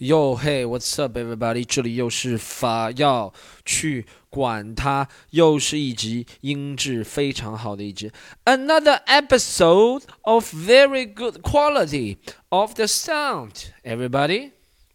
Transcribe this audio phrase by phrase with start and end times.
[0.00, 1.64] Yo hey what's up everybody？
[1.64, 8.12] 这里又是法要去管它，又是一集音质非常好的一集。
[8.44, 12.18] Another episode of very good quality
[12.50, 13.50] of the sound.
[13.82, 14.52] Everybody，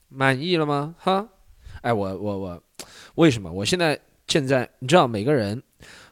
[0.08, 0.96] 满意了吗？
[1.00, 1.28] 哈？
[1.82, 2.64] 哎，我我我，
[3.16, 3.52] 为什么？
[3.52, 4.00] 我现在
[4.30, 5.62] 现在你知道，每个人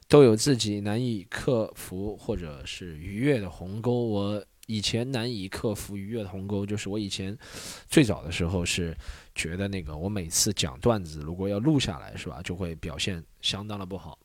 [0.09, 4.03] 都有自己难以克服或者是逾越的鸿沟。
[4.03, 4.43] 我。
[4.71, 7.37] 以前难以克服逾越的鸿沟，就是我以前
[7.89, 8.95] 最早的时候是
[9.35, 14.17] 觉得那个我每次讲段子如果要录下来是吧，就会表现相当的不好，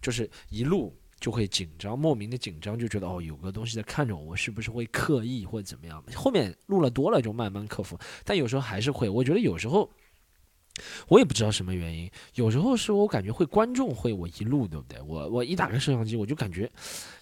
[0.00, 6.02] 就是一录就会紧张，莫名的紧张，就觉得哦有个东西在看着我，我是不是会刻意或者怎么样？
[6.14, 9.90] 后面录了多了就慢慢克服，但有时候还是会，我觉得有时候。
[11.08, 15.00] 我也不知道什么原因，有时候是我感觉会观众会我一录，对不对？
[15.02, 16.70] 我我一打开摄像机，我就感觉，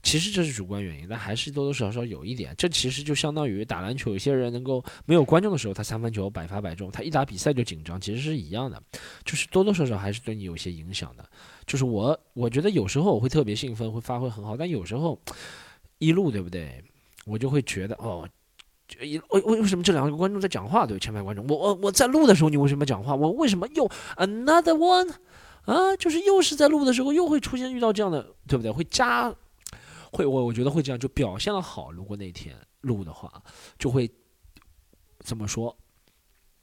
[0.03, 2.55] 其实这是主观原因，但还是多多少少有一点。
[2.57, 8.83] 这其实就相当于打篮球，有些人能够没有观众的时候，他三分球百发百中，他一打比赛就紧张，其实是一样的，
[9.25, 11.29] 就是多多少少还是对你有些影响的。
[11.67, 15.20] 就是我我觉得有时候我会特别兴奋，会发挥很好，但有时候
[15.98, 16.83] 一录，对不对？
[17.27, 18.29] 我就会觉得哦。
[19.00, 20.86] 为为为什么这两个观众在讲话？
[20.86, 23.14] 对，前排观众，我我我在录的时候，你为什么讲话？
[23.14, 23.86] 我为什么又
[24.17, 25.12] another one
[25.67, 25.95] 啊？
[25.97, 28.70] 就是又是在录的时候，又会出现遇到这样的，对不对？
[28.70, 29.30] 会加，
[30.12, 31.92] 会我我觉得会这样，就表现的好。
[31.92, 33.30] 如果那天录的话，
[33.78, 34.11] 就会
[35.20, 35.77] 怎么说？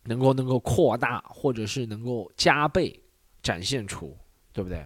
[0.06, 3.00] 能够能够扩大，或者是能够加倍
[3.44, 4.18] 展现出，
[4.52, 4.86] 对不对？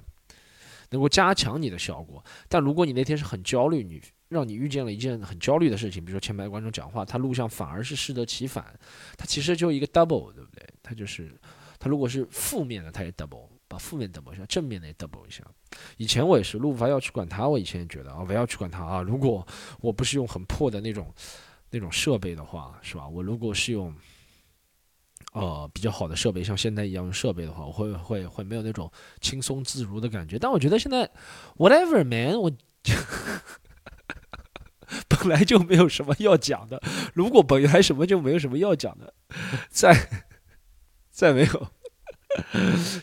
[0.89, 2.23] 能够加强你的效果。
[2.47, 4.01] 但如果你那天是很焦虑，你。
[4.29, 8.63] 让你遇见了一件很焦虑的事情，比如说前排观众讲话，他录像反而是适得其反，
[9.17, 10.63] 他其实就一个 double，对不对？
[10.83, 11.35] 他就是，
[11.79, 15.43] 他如果是负面的，他也 double，把负面 double 一下，正面的也 double 一下。
[15.97, 17.47] 以前我也是录，不要去管他。
[17.47, 19.01] 我以前也觉得啊，不要去管他啊。
[19.01, 19.45] 如果
[19.81, 21.11] 我不是用很破的那种
[21.71, 23.07] 那种设备的话，是吧？
[23.07, 23.91] 我如果是用
[25.33, 30.37] 呃比较好的设备，像现在一样用设备的话，我会会会没有那种轻松自如的感觉。
[30.37, 31.09] 但我觉得现在
[31.57, 32.51] whatever man，我。
[35.07, 36.81] 本来就没有什么要讲的，
[37.13, 39.13] 如果本来什么就没有什么要讲的，
[39.69, 40.25] 再
[41.09, 41.67] 再没有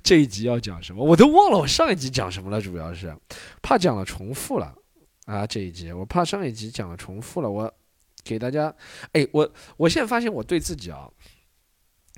[0.03, 3.17] 这一集要讲什么，我都忘了我上一集讲什么了，主要是
[3.61, 4.75] 怕讲了重复了
[5.27, 5.47] 啊！
[5.47, 7.73] 这一集我怕上一集讲了重复了，我
[8.25, 8.75] 给大家，
[9.13, 11.11] 哎，我我现在发现我对自己啊，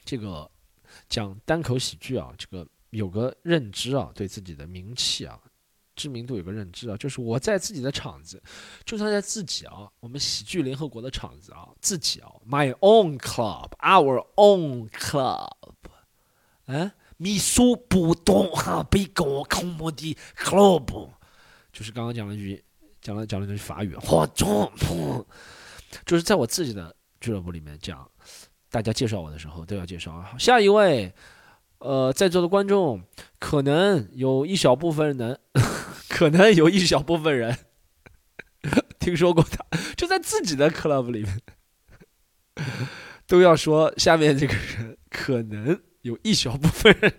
[0.05, 0.51] 这个
[1.09, 5.39] 讲单口喜剧啊，这个有个认知啊，对自己的名气啊。
[5.99, 8.41] 知名度有个认知啊，就是我在自己的场子，
[8.85, 15.51] 就算在自己啊，我们喜剧联合国的场子啊，自己啊，my own club，our own club，
[16.67, 21.09] 嗯，秘书不懂哈，被搞空莫的 club，
[21.73, 22.65] 就是刚刚讲了一句，
[23.03, 24.71] 讲了讲了一句法语，化妆，
[26.07, 28.09] 就是在我自己的俱乐部里面讲，
[28.71, 31.13] 大家介绍我的时候都要介绍啊，下一位，
[31.81, 33.03] 呃，在座的观众
[33.41, 35.41] 可能有一小部分人。
[36.19, 37.57] 可能有一小部分人
[38.99, 39.65] 听说过他，
[39.97, 41.41] 就在自己的 club 里面，
[43.25, 47.15] 都要说下面这个人可能有一小部分人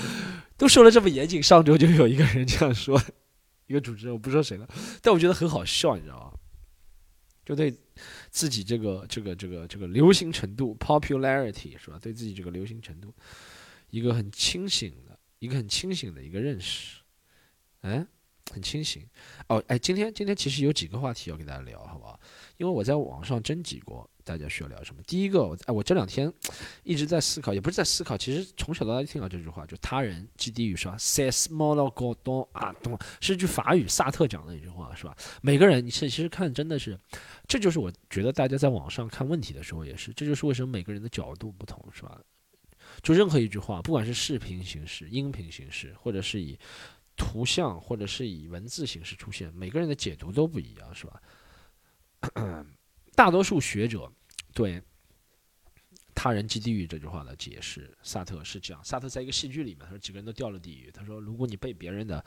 [0.58, 1.42] 都说了这么严谨。
[1.42, 3.02] 上周就有一个人这样说，
[3.68, 4.68] 一个主持人，我不说谁了，
[5.00, 6.38] 但我觉得很好笑，你知道吗？
[7.42, 7.74] 就对
[8.28, 11.98] 自己这个这个这个这个流行程度 popularity 是吧？
[11.98, 13.14] 对自己这个流行程度，
[13.88, 16.98] 一个很清醒的，一个很清醒的一个认识，
[17.80, 18.06] 嗯。
[18.52, 19.04] 很清醒
[19.48, 22.18] 哦，哎，今天今天其实有几个话题要跟大家聊，好不好？
[22.56, 25.02] 因为我在网上征集过，大家需要聊什么？
[25.06, 26.32] 第一个，我哎，我这两天
[26.84, 32.98] 一直在思考，也不是在思考，其实从小到大听到这句话，就他人即地狱，是吧？Ces m o l o g o d o 啊，懂？
[33.20, 35.16] 是句法语，萨特讲的一句话，是吧？
[35.42, 36.98] 每个人，你是其实看真的是，
[37.46, 42.18] 这就是我觉得大家在网上看问题的时候也是，这就是为什么每个人的角度不同，是吧？
[43.02, 46.58] 就任何一句话，不管是视频形式、音频形式，或者是以。
[47.16, 51.22] 图像或者是以文字形式出现，每个人的解读都不一样，是吧？
[53.16, 54.12] 大多数学者
[54.52, 54.82] 对
[56.14, 60.90] “他人即地狱”这句话的解释，萨特是这样：萨特在一个戏剧里面，他说几个人都掉了地狱。
[60.92, 62.22] 他说，如果你被别人的，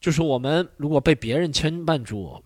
[0.00, 2.42] 就是我们如果被别人牵绊住，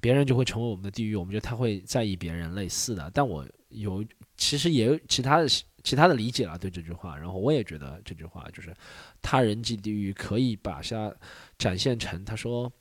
[0.00, 1.16] 别人就会成为我们的地狱。
[1.16, 4.04] 我们觉得他会在意别人类似的，但我有
[4.36, 5.48] 其实也有其他的。
[5.84, 8.74] 其他的理解了对这句话，然后我也觉得这句话就是
[9.20, 11.14] “他人即地狱”，可以把下
[11.58, 12.72] 展现成他说，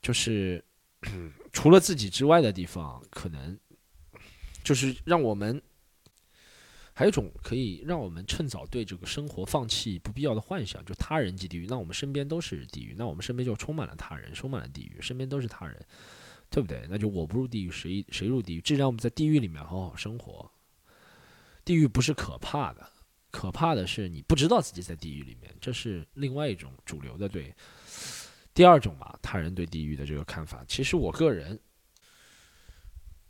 [0.00, 0.64] 就是
[1.52, 3.56] 除了自己之外的地方，可能
[4.64, 5.60] 就是让我们
[6.94, 15.78] 还有一种可以让我们趁早对这个生活放弃不必要的幻想，就“他人即地狱”，那我们身边都是地狱，那我们身边就充满了他人，充满了地狱，身边都是他人，
[16.48, 16.86] 对不对？
[16.88, 18.60] 那就我不入地狱，谁谁入地狱？
[18.62, 20.50] 既然我们在地狱里面好好生活。
[21.68, 22.90] 地狱不是可怕的，
[23.30, 27.54] 可怕的是你不知道自己在地狱里面，这是另外一种主流的对。
[28.54, 31.60] 第二种吧，他人对地狱的这个看法，其实我个人，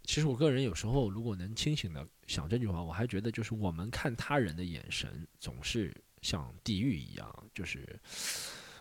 [0.04, 5.92] 其实我个人有时候如果能清醒的想这句话，我还觉得就是我们看他人的眼神总是
[6.22, 7.98] 像地狱一样，就是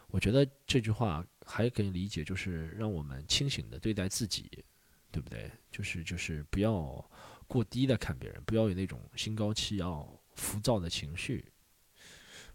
[0.09, 4.63] 我觉得这句话还可以理解，就是让我们清醒的对待自己，
[5.11, 5.49] 对不对？
[5.71, 7.03] 就是就是不要
[7.47, 11.45] 过低的看别人，不要有那种心高气傲、浮躁的情绪。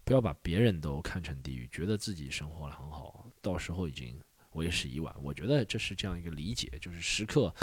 [0.05, 4.19] 不要把别人都看成地狱，觉得自己生活的很好，到时候已经
[4.51, 5.15] 为时已晚。
[5.21, 7.55] 我觉得这是这样一个理解，就是时刻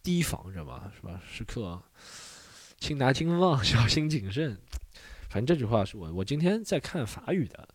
[0.00, 1.20] 提防着吧，是吧？
[1.28, 1.82] 时刻
[2.78, 4.56] 轻拿轻放，小心谨慎。
[5.28, 7.68] 反正这句话是我，我今天在看法语的，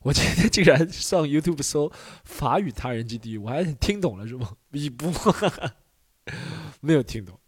[0.00, 1.92] 我今天竟然上 YouTube 搜
[2.24, 4.56] 法语他人即地狱，我还听懂了是吗？
[4.70, 5.12] 你不
[6.80, 7.39] 没有听懂。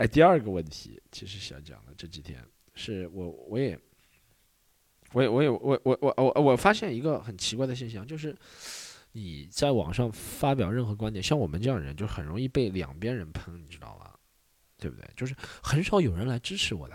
[0.00, 2.42] 哎，第二个问题其实想讲的，这几天
[2.74, 3.78] 是我我也。
[5.12, 8.34] 我也我也我我我我我发现一个很奇怪的现象，就是
[9.10, 14.14] 你在网上发表任何观点，像我们这样人就很容易被两边人喷，你知道吧？
[14.78, 15.04] 对不对？
[15.16, 16.94] 就是很少有人来支持我的，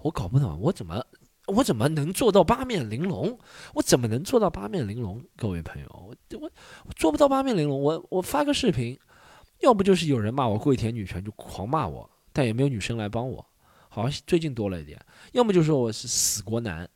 [0.00, 1.04] 我搞不懂我怎么
[1.48, 3.38] 我怎么能做到八面玲珑？
[3.74, 5.22] 我怎么能做到八面玲珑？
[5.36, 6.50] 各位朋友，我我
[6.86, 7.78] 我做不到八面玲珑。
[7.78, 8.98] 我我发个视频，
[9.58, 13.44] 要不就是有人骂我跪舔女权就狂骂我，但也没有女生来帮我，
[13.88, 14.98] 好像最近多了一点。
[15.32, 16.88] 要么就说我是死国男。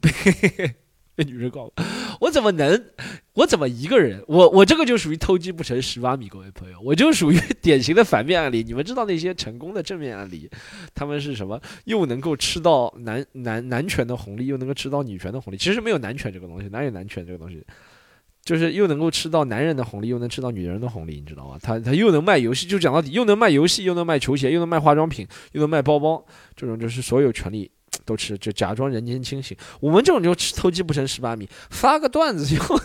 [0.00, 0.10] 被
[1.16, 1.72] 被女人告，
[2.20, 2.84] 我怎么能？
[3.32, 4.22] 我怎么一个人？
[4.28, 8.62] 我我这个就属于偷鸡不成蚀把米，各位朋友，我就属于典型的反面案例。
[8.62, 10.50] 你们知道那些成功的正面案例，
[10.94, 11.58] 他们是什么？
[11.84, 15.56] 又能够吃到男男男权的红利，又能够吃到女权的红利。
[15.56, 17.64] 其实没有男权这个东西，哪有男权这个东西？
[18.46, 21.58] 就是又能够吃到男人的红利，又能吃到女人的红利，你知道吗？
[21.60, 27.70] 他他又能卖游戏，就讲到底，又能卖游戏，又能卖球鞋，又能卖化妆品，又能卖包包，这种就是所有权利。
[28.04, 29.56] 都吃，就假装人间清醒。
[29.80, 32.78] 我们这种就吃偷鸡不成蚀把米，发个段子以后，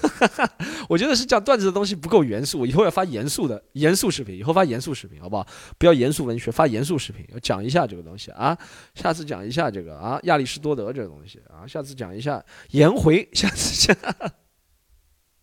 [0.90, 5.46] 我觉得是讲段子的东西不够严肃，以后要发严肃的严肃视频，以后发严肃视频好不好？
[5.78, 8.58] 不要严肃文学，发严肃视频，要讲一下这个东西啊。
[8.96, 11.68] 下次讲一下这个啊，亚里士多德这个东西啊。
[11.68, 13.96] 下次讲一下颜回，下次讲，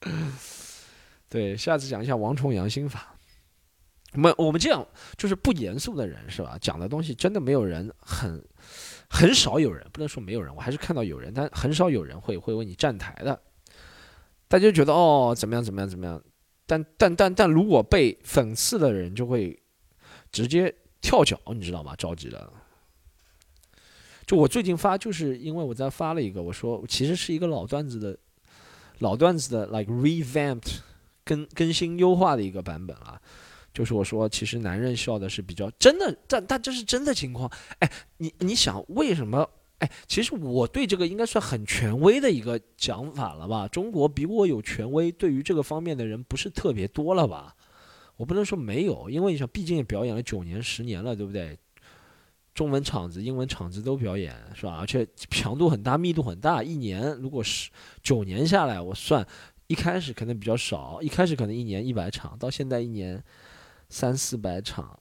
[1.28, 3.14] 对，下次讲一下王重阳心法。
[4.14, 4.86] 我们我们这样
[5.16, 6.56] 就是不严肃的人是吧？
[6.60, 8.42] 讲的东西真的没有人很。
[9.10, 13.40] 很少有人，不能说没有人，我还是看到有人，但很少有人会会为你站台的。
[14.48, 16.22] 大家觉得哦，怎么样怎么样怎么样？
[16.66, 19.58] 但但但但如果被讽刺的人就会
[20.30, 21.96] 直接跳脚，你知道吗？
[21.96, 22.52] 着急了。
[24.26, 28.14] 就我最近发，就是因为我在发了一个，我说其实是一个老段子的，
[28.98, 30.78] 老段子的 like revamped
[31.24, 33.20] 更更新优化的一个版本啊。
[33.72, 37.48] 就是我说，其实男人笑的是比较真的，但但这是真的情况。
[37.78, 39.48] 哎，你你想为什么？
[39.78, 43.68] 哎，其实我对这个应该算很权威的一个讲法了吧？
[43.68, 47.54] 中国比我有权威对于这个方面的人不是特别多了吧？
[48.16, 51.56] 我不能说没有，因为你想，毕竟也表演了九年、十年了，对不对？
[52.58, 54.78] 中文场子、英文场子都表演，是吧？
[54.80, 56.60] 而且强度很大，密度很大。
[56.60, 57.70] 一年如果是
[58.02, 59.24] 九年下来，我算
[59.68, 63.22] 一开始可能比较少，一开始可能一年一百场，到现在一年。
[63.90, 65.00] 三四百场，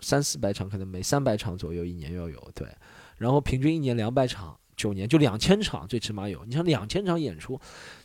[0.00, 2.68] 三四百场可能每三百场左右一年要有对，
[3.16, 6.44] 然后平均一年两百场，九年就两千场，最起码有。
[6.44, 7.58] 你像两千场演出，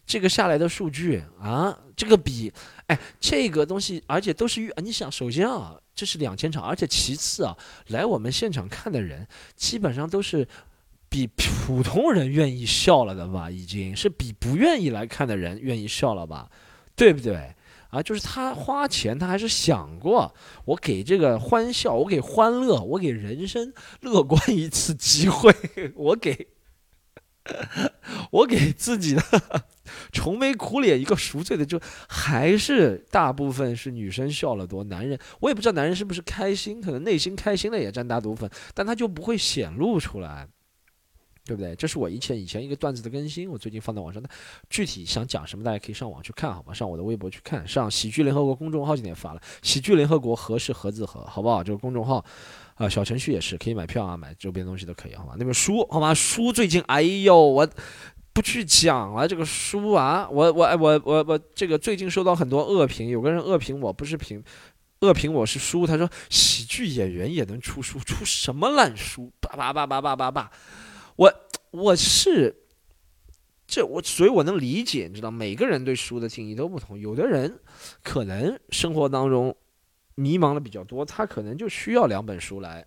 [0.05, 2.51] 这个下来的数据啊，这个比
[2.87, 10.47] 哎这个东西，而且都是预，你想首先啊，这是两千场，而且其次啊，来我们现场看的人基本上都是
[11.09, 16.49] 比普通人愿意笑了的吧，已经是比不愿意来看的人愿意笑了吧，
[16.95, 17.53] 对不对？
[17.89, 25.53] 啊，就是他花钱，他还是想过，我给这个欢笑，我给欢乐，我给人生乐观一次机会，
[25.95, 26.47] 我给，
[28.31, 29.23] 我给自己的
[30.11, 40.47] 愁眉苦脸一个赎罪的，就还是大部分是女生笑了多，男人我也不知道男人是不是开心，可能内心开心的也占大部分，但他就不会显露出来。
[41.43, 41.75] 对不对？
[41.75, 44.29] 这是我以前以前一个段子的更新，我最近放在网上的。
[44.69, 46.71] 具体想讲什么，大家可以上网去看，好吧？
[46.71, 49.41] 上我的微博去看，上喜剧联合国公众号今天发了。
[49.63, 51.63] 喜剧联合国何是何字何，好不好？
[51.63, 52.23] 这个公众号，
[52.81, 55.35] 啊，小程序也是可以买票啊，买周边东西都可以，好吧？
[55.37, 56.13] 那本书，好吗？
[56.15, 57.69] 书最近，哎呦，我
[58.33, 59.27] 不去讲了。
[59.27, 64.43] 这个书啊，我我我我我这个最近收到很多恶评，有个人恶评我不是评，
[65.01, 69.31] 恶评我是书，他说喜剧演员也能出书，出什么烂书？
[69.39, 70.51] 叭叭叭叭叭叭叭。
[71.17, 71.31] 我
[71.69, 72.55] 我是
[73.67, 76.97] 这我，所以我能理解，你知道，每个人对书的定义都不同。
[76.97, 77.59] 有的人
[78.01, 79.55] 可能生活当中
[80.15, 82.85] 迷茫的比较多，他可能就需要两本书来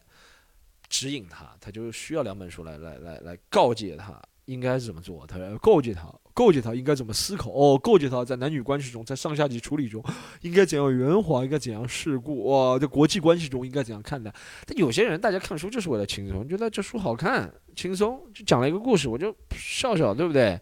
[0.88, 10.04] 指引他，他就需要两本书来来来来告诫他应该是怎么做，他要告诫他，告诫他应该怎么思考，哦，告诫他在男女关系中，在上下级处理中
[10.42, 14.32] 应该怎样圆滑，应该怎样世故，哇，在国际关系中应该怎样看待。
[14.66, 20.60] 但有些人大家看书就是为了轻松，觉得这书好看，轻松就讲了一个故事，我就笑笑，对不对？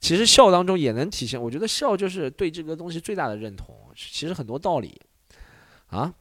[0.00, 3.74] 其实笑当中也能体现，我觉得笑就是对这个东西最大的认同。
[3.94, 5.00] 其实很多道理
[5.94, 6.14] 啊，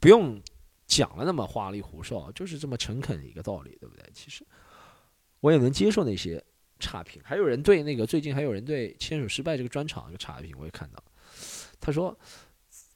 [0.00, 0.40] 不用
[0.86, 4.04] 讲了那么花里胡哨，就是这么诚恳一个道理，对不对？
[4.14, 4.46] 其实。
[5.40, 6.42] 我也能接受那些
[6.78, 11.04] 差评，还有人对那个最近还有人对牵手失败这个专场有差评，我也看到。
[11.78, 12.18] 他说：“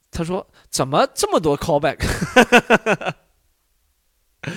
[0.09, 1.99] 他说怎么这么多 callback？”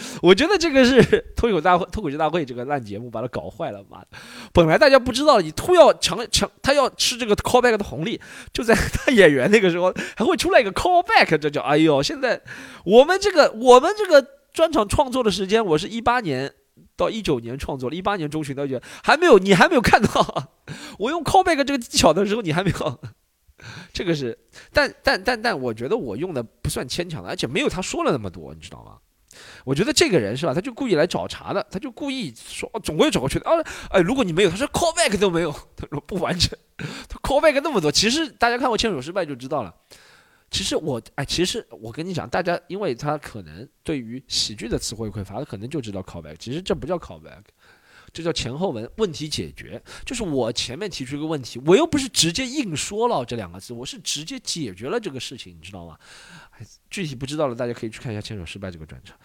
[0.22, 1.02] 我觉得这个是
[1.36, 3.84] 脱口大会、脱口秀大会这个烂节目把它搞坏了。
[3.88, 4.06] 妈的，
[4.52, 8.20] 本来大家不知道，你突要强强，他要吃这个 callback 的红利，
[8.52, 12.02] 就在 他演员那个时候还会出来一个 callback，这叫哎呦！
[12.02, 12.40] 现在
[12.84, 16.52] 我们这个我们这个专场创作的时间，我是一八年。
[16.94, 20.50] 到一九年创作了，一八年中旬到觉还没有，你还没有看到
[20.98, 23.00] 我用 callback 这个技巧的时候，你还没有。
[23.92, 24.38] 这个是，
[24.72, 28.98] 但但但但，我觉得我用的不算牵强的，而且没有他说了那么多，你知道吗？
[29.64, 33.48] 我觉得这个人是吧，他就故意来找茬的，他就故意说，总归找过去的。
[33.48, 33.54] 啊，
[33.90, 36.50] 哎，如果你没有，他说 callback 都没有，他说不完整，
[37.08, 39.74] 他 callback 那么多，其实大家看过《牵手失败》就知道了。
[40.50, 46.36] 其实我哎，其实我跟你讲，大家因为他可能对于喜剧的词汇匮乏，他可能就知道 callback。
[46.36, 47.40] 其实这不叫 callback，
[48.12, 49.82] 这叫前后文问题解决。
[50.04, 55.98] 就是我前面提出一个问题，我又不是直接硬说了这两个字，我是直接解决了这个事情，你知道吗？
[56.90, 59.18] 具体不知道了，大家可以去看一下《牵手失败》这个专场。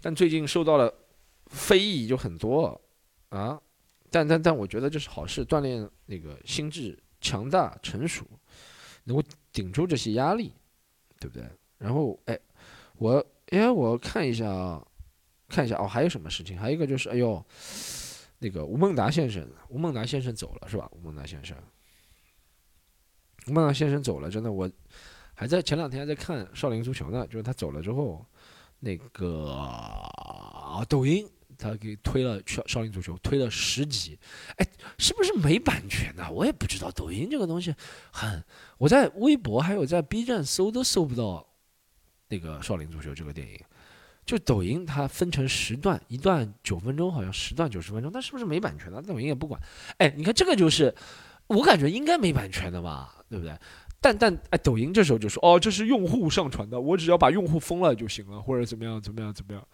[0.00, 0.92] 但最近受到了
[1.46, 2.80] 非议就很多
[3.28, 3.60] 啊，
[4.10, 8.24] 但但但我觉得这是好事，锻炼那个心智强大成熟。
[9.08, 10.52] 能够顶住这些压力，
[11.20, 11.48] 对不对？
[11.78, 12.36] 然后，哎，
[12.96, 14.84] 我，哎，我看一下啊，
[15.48, 16.58] 看一下哦，还有什么事情？
[16.58, 17.44] 还有一个就是，哎呦，
[18.38, 20.88] 那个吴孟达先生，吴孟达先生走了是吧？
[20.92, 21.56] 吴孟达先生，
[23.48, 24.70] 吴孟达先生走了，真的，我
[25.34, 28.24] 还在前两天还在看《少林足球》呢，就是他走了之后，
[28.80, 31.28] 那个啊，抖音。
[31.58, 34.18] 他给推了《少少林足球》，推了十集，
[34.58, 36.30] 哎，是不是没版权的？
[36.30, 36.90] 我也不知道。
[36.90, 37.74] 抖音这个东西
[38.12, 38.44] 很，
[38.76, 41.48] 我在微博还有在 B 站搜都搜不到
[42.28, 43.58] 那个《少林足球》这个电影。
[44.26, 49.00] 就抖音它分成十段，一段九分钟，好像十段九十分钟，那是不是没版权的？
[49.00, 49.58] 抖音也不管。
[49.98, 50.92] 哎，你看这个就是，
[51.46, 53.56] 我感觉应该没版权的吧，对不对？
[54.00, 59.66] 但但哎，抖音这时候就说，哦，这是用户上传的，我只要把用户封了就行了，或者怎么样怎么样怎么样。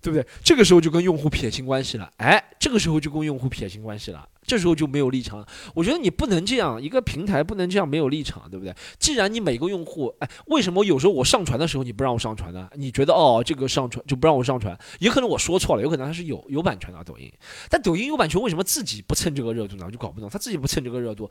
[0.00, 0.26] 对不对？
[0.42, 2.10] 这个时候就跟用户撇清关系了。
[2.16, 4.28] 哎，这个时候就跟用户撇清关系了。
[4.46, 5.46] 这时候就没有立场。
[5.74, 8.74] 我觉得你不能这样，一个平台不能这样没有立场，对不对？
[8.98, 12.66] 既然你每个用户，哎，为什么有时候我上传的时候你不让我上传呢？
[12.74, 14.78] 你觉得哦，这个上传就不让我上传？
[15.00, 17.30] 也可能我说错了，有可能它是有有版权的抖音。
[17.68, 19.84] 但抖音有版权，为什么自己不蹭这个热度呢？
[19.84, 21.28] 我就搞不懂，他自己不蹭这个热度。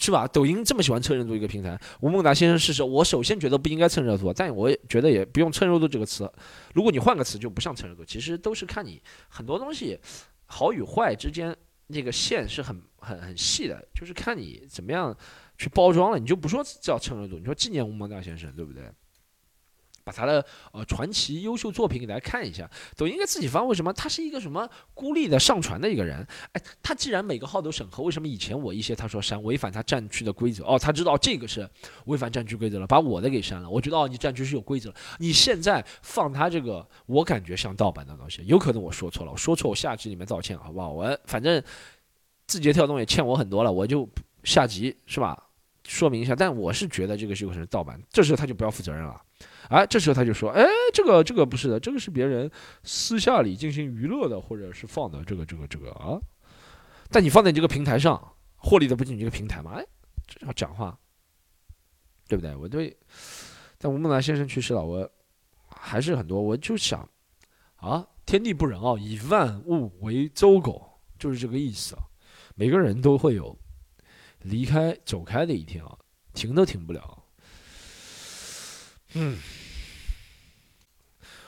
[0.00, 0.26] 是吧？
[0.26, 6.28] 抖音这么喜欢蹭热度一个平台，吴孟达先生逝世，我首先觉得不应该蹭热度，但我也觉得也不用蹭热度这个词。
[6.72, 8.02] 如果你换个词，就不像蹭热度。
[8.02, 9.98] 其实都是看你很多东西
[10.46, 11.54] 好与坏之间
[11.88, 15.14] 那个线是很很很细的，就是看你怎么样
[15.58, 16.18] 去包装了。
[16.18, 18.84] 你就不说叫蹭热度，你说纪念吴孟达先生，对不对？
[20.10, 23.62] 把他的呃传奇优秀作品给大家看一下，抖音应该自己发。
[23.62, 26.26] 为什么他是一个什么孤立的上传的一个人？
[26.52, 30.64] 哎，他既然每个号都审核，为什么以前我一些他说删违反他战区的规则？
[30.64, 31.68] 哦，他知道这个是
[32.06, 33.70] 违反战区规则了，把我的给删了。
[33.70, 34.92] 我觉得哦，你战区是有规则。
[35.18, 40.90] 你现在放他这个，我感觉像盗版的东西，有可能我说错了，我说错，我下集里面道歉好不好？
[40.90, 41.62] 我反正
[42.46, 44.08] 字节跳动也欠我很多了，我就
[44.42, 45.49] 下集是吧？
[45.90, 46.34] 说明一下。
[46.34, 49.20] 但我是觉得这个是有可能是盗版，这时候他就不要负责任了。
[49.68, 52.50] 哎，这时候他就说：“哎，这个这个不是的，这个是别人
[52.82, 56.18] 私下里进行娱乐的，或者是放的这个这个这个啊。
[57.10, 59.72] 但你放在你这个平台上，获利的不仅你这个平台嘛？
[59.74, 59.86] 哎，
[60.26, 60.98] 这要讲话，
[62.28, 62.54] 对不对？
[62.56, 62.96] 我对，
[63.78, 65.10] 但吴孟达先生去世了，我
[65.68, 67.08] 还是很多，我就想
[67.76, 72.02] 啊，天地不仁啊，以万物为刍狗，就是这个意思啊。
[72.56, 73.56] 每个人都会有
[74.42, 75.96] 离开、走开的一天啊，
[76.32, 77.24] 停都停不了。
[79.14, 79.38] 嗯。”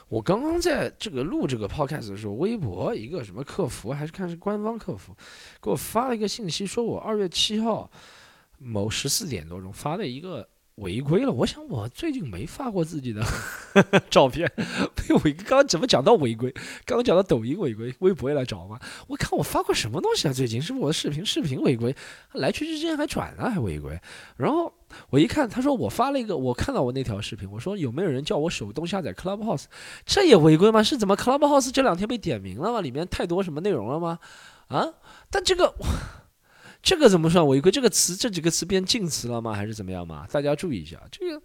[0.09, 5.15] 我刚刚在这个录这个 podcast 的时候，微博一个什么客服，还是看是官方客服，
[5.59, 7.89] 给我发了一个信息，说我二月七号
[8.59, 11.31] 某十四点多钟发了一个违规了。
[11.31, 13.23] 我想我最近没发过自己的
[14.09, 14.51] 照片，
[14.95, 15.33] 被违规。
[15.33, 16.51] 刚刚怎么讲到违规？
[16.85, 18.79] 刚刚讲到抖音违规，微博也来找吗？
[19.07, 20.33] 我看我发过什么东西啊？
[20.33, 21.95] 最近是不是我的视频视频违规？
[22.33, 23.99] 来去之间还转了还违规。
[24.37, 24.73] 然后
[25.09, 29.65] 我一看，他说我发了一个，我看到我那条视频，我说有没有人叫我手动下载 Clubhouse？
[30.05, 30.81] 这也违规吗？
[30.81, 32.81] 是怎么 Clubhouse 这两天被点名了吗？
[32.81, 34.17] 里面太多什么内容了吗？
[34.69, 34.87] 啊？
[35.29, 35.75] 但这个。
[36.83, 37.71] 这个怎么算违规？
[37.71, 39.53] 这个词这几个词变禁词了吗？
[39.53, 40.27] 还是怎么样嘛？
[40.29, 41.41] 大家注意一下，这个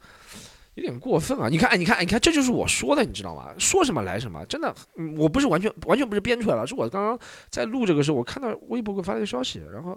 [0.74, 1.48] 有点过分啊！
[1.48, 3.54] 你看，你看，你看，这就是我说的，你知道吗？
[3.56, 4.74] 说什么来什么，真的，
[5.16, 7.18] 我不是完全完全不是编出来了，是我刚刚
[7.50, 9.96] 在录这个时候，我看到微博给我发了一个消息，然后，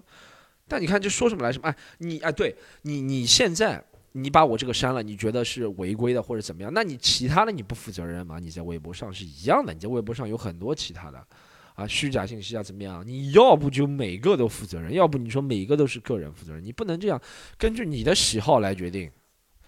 [0.67, 1.67] 但你看这说什么来什么？
[1.67, 6.71] 哎，你哎，对你你现在你把我这个删了，你觉得是违规的或者怎么样？
[6.74, 8.38] 那你其他的你不负责任吗？
[8.38, 11.25] 你在微博上是一样的，你在微博上有很多其他的。
[11.75, 13.05] 啊，虚假信息啊，怎么样？
[13.05, 17.19] 你要不就每个都负责任，要不你说每个都是个人负责任，你不能这样
[17.57, 19.09] 根据你的喜好来决定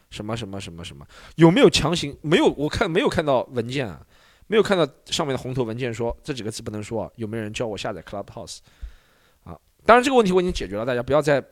[0.10, 1.06] 什么什么什么什么？
[1.36, 2.16] 有没有强行？
[2.22, 4.06] 没有，我看没有看到文件啊，
[4.48, 7.12] 没有看到上面的红头文件说这几个字不能说。
[7.16, 8.60] 有没有人教我下载 Clubhouse？
[9.44, 11.44] 啊，当然这个问题我已经解决了，大家不要在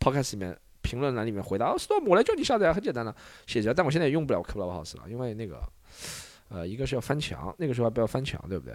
[0.00, 1.76] Podcast 里面评论栏里面回答。
[1.76, 3.14] Storm，我来教你下载，很简单的，
[3.46, 3.72] 写下。
[3.72, 5.62] 但我现在也用不了 Clubhouse 了，因为那个
[6.48, 8.74] 呃，一个是要翻墙，那个时候还不要翻墙，对不对？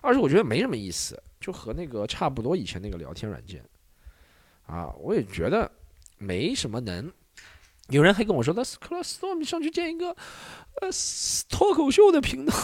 [0.00, 3.64] 二是我觉得没什么意思，就和那个差不多以前那个聊天软件，
[4.66, 5.70] 啊，我也觉得
[6.18, 7.10] 没什么能。
[7.88, 10.16] 有人还跟我说，那 s c l u s t o r m 上去建一个
[10.80, 10.88] 呃
[11.50, 12.54] 脱口秀的频道，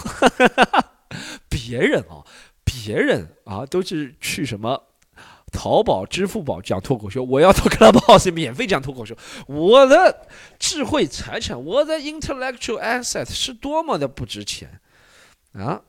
[1.50, 2.24] 别人啊，
[2.64, 4.84] 别人啊都是去什么
[5.52, 9.16] 淘宝、支付宝讲脱口秀，我要到 Clubhouse 免费讲脱口秀，
[9.48, 14.80] 我的智慧财产，我的 intellectual asset 是多么的不值钱
[15.52, 15.82] 啊！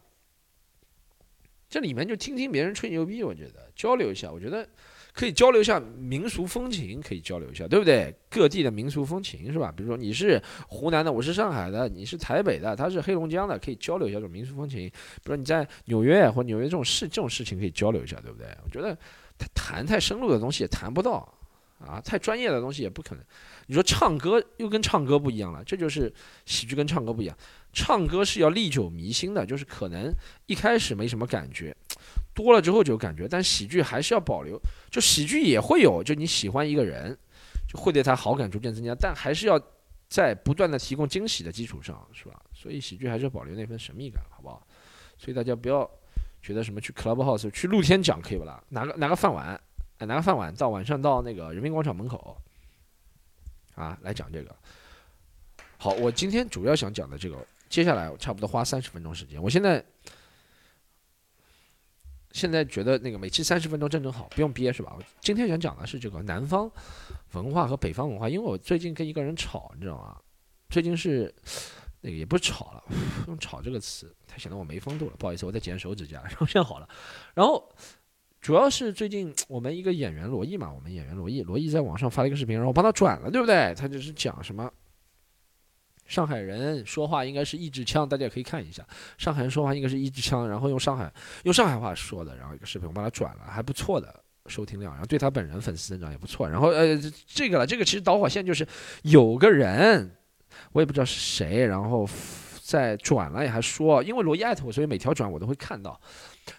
[1.70, 4.68] 这里面就听听别人吹牛逼，我觉得交流一下，我觉得
[5.14, 8.14] 可以交流一下民俗风情，可以交流一下，对不对？
[8.30, 9.72] 各地的民俗风情是吧？
[9.76, 14.80] 比如说你是湖南的，我是上海的，你是台北的，他是黑龙江的，可以交流一下这种民俗风情。
[14.90, 18.48] 比如说你在纽约或纽约这种事，这种事情可以交流一下，对不对？
[18.64, 18.98] 我觉得
[19.38, 21.32] 他谈太深入的东西也谈不到
[21.80, 23.24] 啊，太专业的东西也不可能。
[23.68, 26.12] 你说唱歌又跟唱歌不一样了，这就是
[26.46, 27.38] 喜剧跟唱歌不一样。
[27.72, 30.12] 唱歌是要历久弥新的，就是可能
[30.48, 31.76] 一开始没什么感觉，
[32.34, 33.28] 多了之后就有感觉。
[33.28, 37.16] 但喜剧还是要保留，就喜剧也会有，就你喜欢一个人，
[37.68, 39.62] 就会对他好感逐渐增加，但还是要
[40.10, 42.42] 在不断的提供惊喜的基础上，是吧？
[42.54, 44.66] 所以喜剧还是要保留那份神秘感，好不好？
[45.18, 45.90] 所以大家不要
[46.42, 48.62] 觉得什么去 Clubhouse 去露天讲可以不啦？
[48.70, 49.60] 拿个拿个饭碗，
[50.00, 52.36] 哎，拿个饭碗到晚上到那个人民广场门口，
[53.76, 54.56] 啊，来讲这个。
[55.78, 57.38] 好，我今天主要想讲的这个。
[57.70, 59.42] 接下来我差不多花三十分钟时间。
[59.42, 59.84] 我现在
[62.32, 64.94] 现在觉得那个每期三十分钟正正好，不用憋是吧？
[64.98, 66.70] 我今天想讲的是这个南方
[67.34, 70.18] 文化和北方文化，因为我最近跟一个人吵，你知道吗？
[70.70, 71.34] 最近是
[72.02, 72.84] 那个也不是吵了，
[73.28, 75.14] 用“吵”这个词，他显得我没风度了。
[75.18, 76.88] 不好意思，我在剪手指甲， 然后现在好了。
[77.34, 77.68] 然后
[78.40, 83.74] 主要是最近我们一个演员罗毅嘛，我们演员罗毅，罗毅在网上发了一个视频，然后我帮他转了，对不对？
[83.76, 84.72] 他就是讲什么？
[86.10, 88.84] 上海人说话应该是一支枪，大家可以看一下。
[89.18, 94.14] 上海人说话应该是一支枪，然后用上海用上海话说的，然后一个视频我把它转了，还不错的
[94.48, 96.50] 收听量，然后对他本人粉丝增长也不错。
[96.50, 98.68] 然后呃，这个了，这个其实导火线就是
[99.04, 100.18] 有个人，
[100.72, 102.10] 我也不知道是谁，然后
[102.64, 106.00] 在转了也还说，因为罗伊艾特我，所以每条转我都会看到。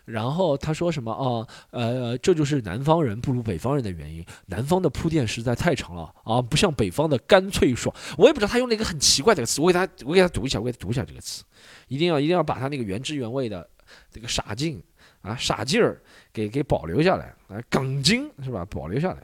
[0.05, 1.46] 然后他说什么啊？
[1.70, 4.24] 呃，这就是南方人不如北方人的原因。
[4.46, 7.94] 南方的铺垫实在太长了啊，不像北方的干脆爽。
[8.16, 11.44] 我也不知道他用了一个很奇怪的词，我给他我给他读一下，我给他读一下这个词，
[11.88, 13.68] 一定要一定要把他那个原汁原味的
[14.11, 14.83] 这个傻劲
[15.22, 16.00] 啊傻劲儿
[16.33, 18.64] 给给保留下来啊，梗精是吧？
[18.64, 19.22] 保留下来。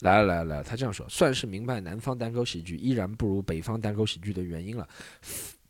[0.00, 4.86] 来来来，他这样说，算是明白南方单口喜剧依然不如北方单口喜剧的原因了。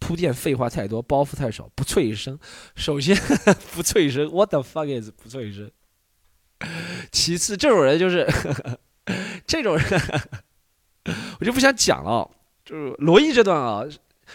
[0.07, 2.39] 铺垫废话太多，包袱太少，不脆声。
[2.77, 3.17] 首先
[3.75, 5.69] 不脆声，What the fuck is 不脆声？
[7.11, 8.25] 其次，这种人就是
[9.49, 9.85] 这种人，
[11.41, 12.31] 我就不想讲了。
[12.65, 13.83] 就是罗毅这段啊，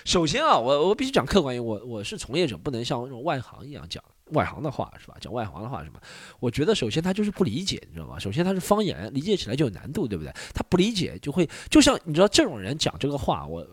[0.03, 5.15] 首先啊，我我必须讲客观，因为我我是从业者，不能像那种外行一样讲外行的话，是吧？
[5.21, 5.97] 讲外行的话，什么？
[6.41, 8.19] 我觉得首先他就是不理解，你知道吗？
[8.19, 10.33] 首先他是方言，理解起来就有难度，对不对？
[10.53, 13.65] 他不理解就会，就像你知道这种人讲这个话，我。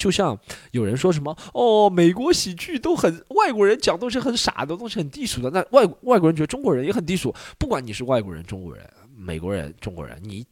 [0.00, 0.36] 就像
[0.72, 5.50] 有人说什么哦，美国喜剧都很外国人讲都是很傻的东西，很低俗的。
[5.50, 7.32] 那外外国人觉得中国人也很低俗。
[7.58, 10.44] 不管你是外国人、中国人、美国人、中国人，你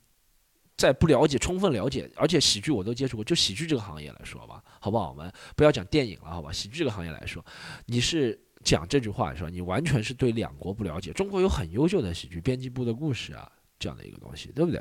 [0.77, 5.09] 在不了解、充分了解，而且喜剧我都接触过，就喜剧这个行业来说吧，好不好？
[5.09, 6.53] 我们不要讲电影了，好吧？
[6.53, 7.43] 喜剧这个行业来说，
[7.87, 9.49] 你是讲这句话是吧？
[9.49, 11.11] 你完全是对两国不了解。
[11.13, 14.79] 中国有很优秀的喜剧，编辑部的故事啊，这样的一个东西，对不对？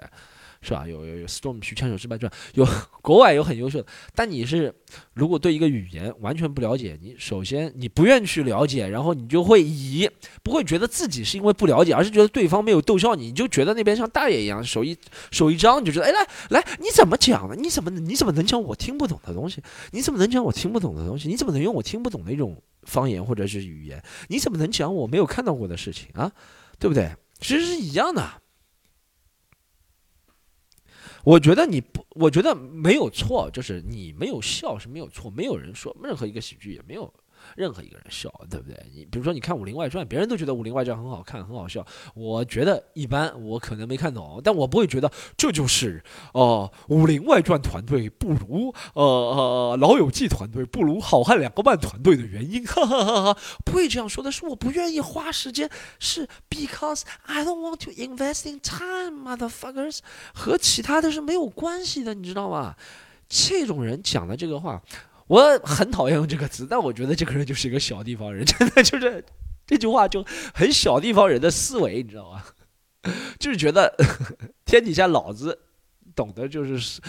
[0.61, 0.87] 是吧？
[0.87, 2.67] 有有有 Storm 去枪手失败传，有
[3.01, 3.87] 国外有很优秀的。
[4.15, 4.73] 但你是
[5.13, 10.09] 如果对一个语言完全不了解，你首先你不愿去了解，然后你就会以
[10.43, 14.97] 不会觉得自己是因为不了解，而是觉得对方没有逗笑你，你就觉得那边像大爷一样手一
[15.31, 17.55] 手一张，你就觉得哎来来你怎么讲呢？
[17.55, 19.61] 你怎么你怎么能讲我听不懂的东西？
[19.91, 21.27] 你怎么能讲我听不懂的东西？
[21.27, 24.01] 你怎么能用我听不懂的一种方言或者是语言？
[24.27, 26.31] 你怎么能讲我没有看到过的事情啊？
[26.79, 27.11] 对不对？
[27.39, 28.23] 其实是一样的。
[31.27, 37.13] 我觉得你不，我觉得没有错，就是你没有笑是没有错，没有人说任何一个喜剧也没有。
[37.55, 38.77] 任何一个人笑，对不对？
[38.93, 41.86] 你比如说，你看《武林外传》，别人都觉得《武林外传》很好看，很好笑。
[42.15, 53.39] 我觉得一般，我可能没看懂，但我不会觉得这就是哦，《武林外传》团队不如呃呃《老友记》团队不如《好汉两个半》团队的原因，哈哈哈哈！
[53.63, 59.99] 不会这样说的，是我不愿意花时间，是 because I don't want to invest in time, motherfuckers，
[60.33, 62.75] 和其他的是没有关系的，你知道吗？
[63.29, 64.81] 这种人讲的这个话。
[65.27, 69.23] 我很讨厌用这个词，但我觉得这个人就是一个小地方人，真的就是
[69.65, 72.43] 这句话就很小地方人的思维，你知道吗？
[73.39, 73.93] 就是觉得
[74.65, 75.57] 天底下老子
[76.15, 77.01] 懂得就是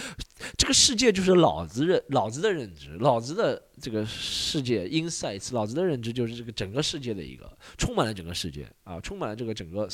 [0.55, 9.87] 这个世界就是老子认老子的认知，老子的这个世界 insights，老子的认知就是这个整个世界的一个充满了整个世界啊，充满了这个整个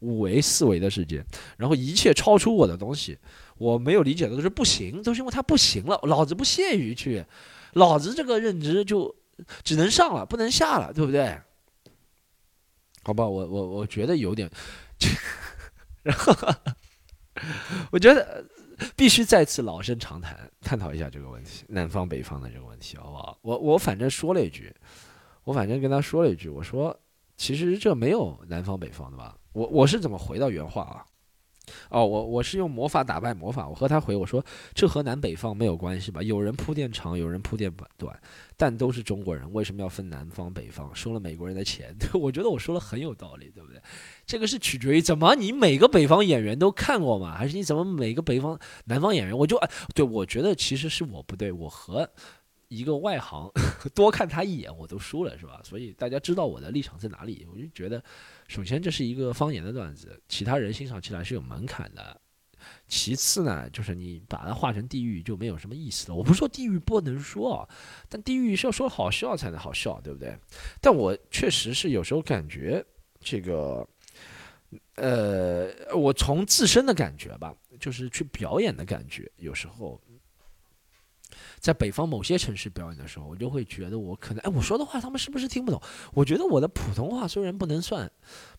[0.00, 1.24] 五维四维的世界，
[1.56, 3.16] 然后一切超出我的东西，
[3.58, 7.24] 我没有理解的都是不行，都是因为他不行了，老子不屑于去。
[7.72, 9.14] 老子这个认知就
[9.62, 11.38] 只能上了，不能下了，对不对？
[13.02, 14.50] 好吧，我我我觉得有点，
[16.02, 16.34] 然后
[17.90, 18.44] 我觉得
[18.94, 23.38] 必须再次老生常谈，探讨一下这个问题，南方北方的这个问题，好不好？
[23.42, 24.74] 我我反正说了一句，
[25.44, 26.94] 我反正跟他说了一句，我说
[27.36, 29.34] 其实这没有南方北方的吧？
[29.52, 31.06] 我我是怎么回到原话啊？
[31.88, 33.68] 哦，我我是用魔法打败魔法。
[33.68, 36.22] 我和他回我说，这和南北方没有关系吧？
[36.22, 38.20] 有人铺垫长，有人铺垫短，
[38.56, 40.94] 但都是中国人，为什么要分南方北方？
[40.94, 43.80] 收了美国人的钱， 我觉得我说的很有道理，对不对？
[44.26, 47.36] 这个是取决于怎么你每个北方演员都看过吗？
[47.36, 49.36] 还是你怎么每个北方南方演员？
[49.36, 49.58] 我就，
[49.94, 52.08] 对我觉得其实是我不对，我和。
[52.72, 53.50] 一个外行
[53.96, 55.60] 多看他一眼，我都输了，是吧？
[55.64, 57.44] 所以大家知道我的立场在哪里。
[57.52, 58.00] 我就觉得，
[58.50, 62.20] 首先这是一个方言的段子，其他人欣赏起来是有门槛的。
[62.88, 66.16] 其次呢，就是你把它画成地狱就没有什么意思了。
[66.16, 67.68] 我不是说地狱不能说，
[68.08, 70.36] 但地狱是要说好笑才能好笑，对不对？
[70.80, 72.84] 但我确实是有时候感觉
[73.20, 73.88] 这个，
[74.96, 80.02] 呃，我从自身的感觉吧，就是去表演的感觉，有时候。
[81.60, 85.80] 在北方某些城市表演的时候，我就会觉得我可能，哎，我说的话他们是不是听不懂？
[86.14, 88.10] 我觉得我的普通话虽然不能算，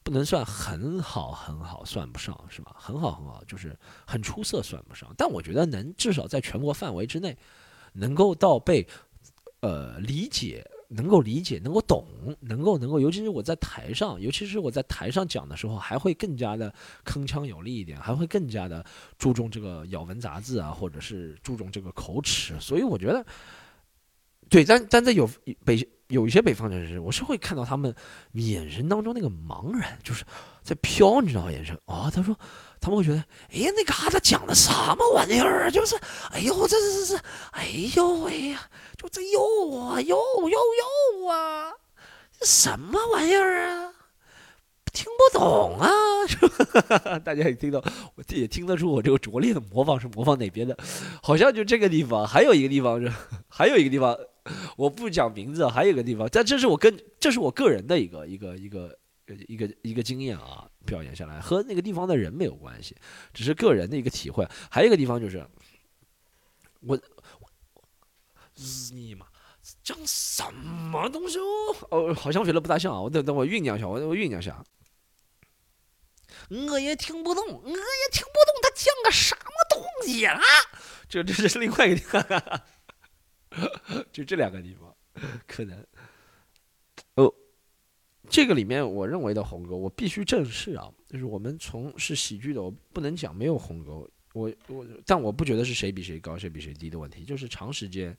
[0.03, 2.75] 不能算很好很好，算不上是吧？
[2.77, 5.13] 很好很好，就是很出色，算不上。
[5.17, 7.35] 但我觉得能至少在全国范围之内，
[7.93, 8.87] 能够到被，
[9.61, 10.65] 呃，理解。
[10.93, 12.05] 能够理解，能够懂，
[12.41, 16.73] 能够能够，尤其是我在台上，尤其是我在台上讲的时候，还会更加的
[17.05, 18.85] 铿锵有力一点，还会更加的
[19.17, 22.59] 注重这个咬文杂字啊，或者是注重这个口齿。
[22.59, 23.25] 所以我觉得，
[24.49, 25.29] 对，但但在有
[25.63, 27.95] 北有一些北方人士，我是会看到他们
[28.33, 30.25] 眼神当中那个茫然，就是
[30.61, 32.11] 在飘，你知道吗眼神啊？
[32.11, 32.37] 他说。
[32.81, 35.69] 他们会觉得，哎呀，那嘎达讲的什么玩意儿？
[35.69, 35.95] 就是，
[36.31, 38.67] 哎呦，这这这这，哎呦喂呀，
[38.97, 41.71] 就这又啊又又又啊，
[42.39, 43.93] 这什么玩意儿啊？
[44.91, 45.89] 听不懂啊！
[47.23, 47.79] 大家也听到，
[48.15, 50.75] 我也听得出我这个拙劣的模仿是模仿哪边的？
[51.21, 53.11] 好像就这个地方，还有一个地方是，
[53.47, 54.17] 还有一个地方，
[54.75, 58.97] 我不讲名字，还有一个地方，但这是我跟这是我个人的一个一个一个。
[59.47, 62.95] 一个一个经验啊，表演下来和那个地方的人没有关系，
[63.33, 64.47] 只是个人的一个体会。
[64.69, 65.45] 还有一个地方就是，
[66.81, 66.97] 我
[68.55, 69.25] 日你妈
[69.83, 71.43] 讲什么东西哦？
[71.89, 72.99] 哦，好像学的不大像啊。
[73.01, 74.63] 我等等我酝酿一下，我我酝酿一下。
[76.49, 77.75] 我也听不懂，我也
[78.11, 80.39] 听不懂他讲个什么东西啊？
[81.07, 82.23] 就这是另外一个地方，
[84.11, 84.95] 就这两个地方
[85.47, 85.85] 可能。
[88.31, 90.89] 这个里面，我认为的鸿沟，我必须正视啊。
[91.07, 94.09] 就是我们从事喜剧的，我不能讲没有鸿沟。
[94.33, 98.17] 我我，但我不觉得是谁比谁高，谁比谁低的问题，就是长时间，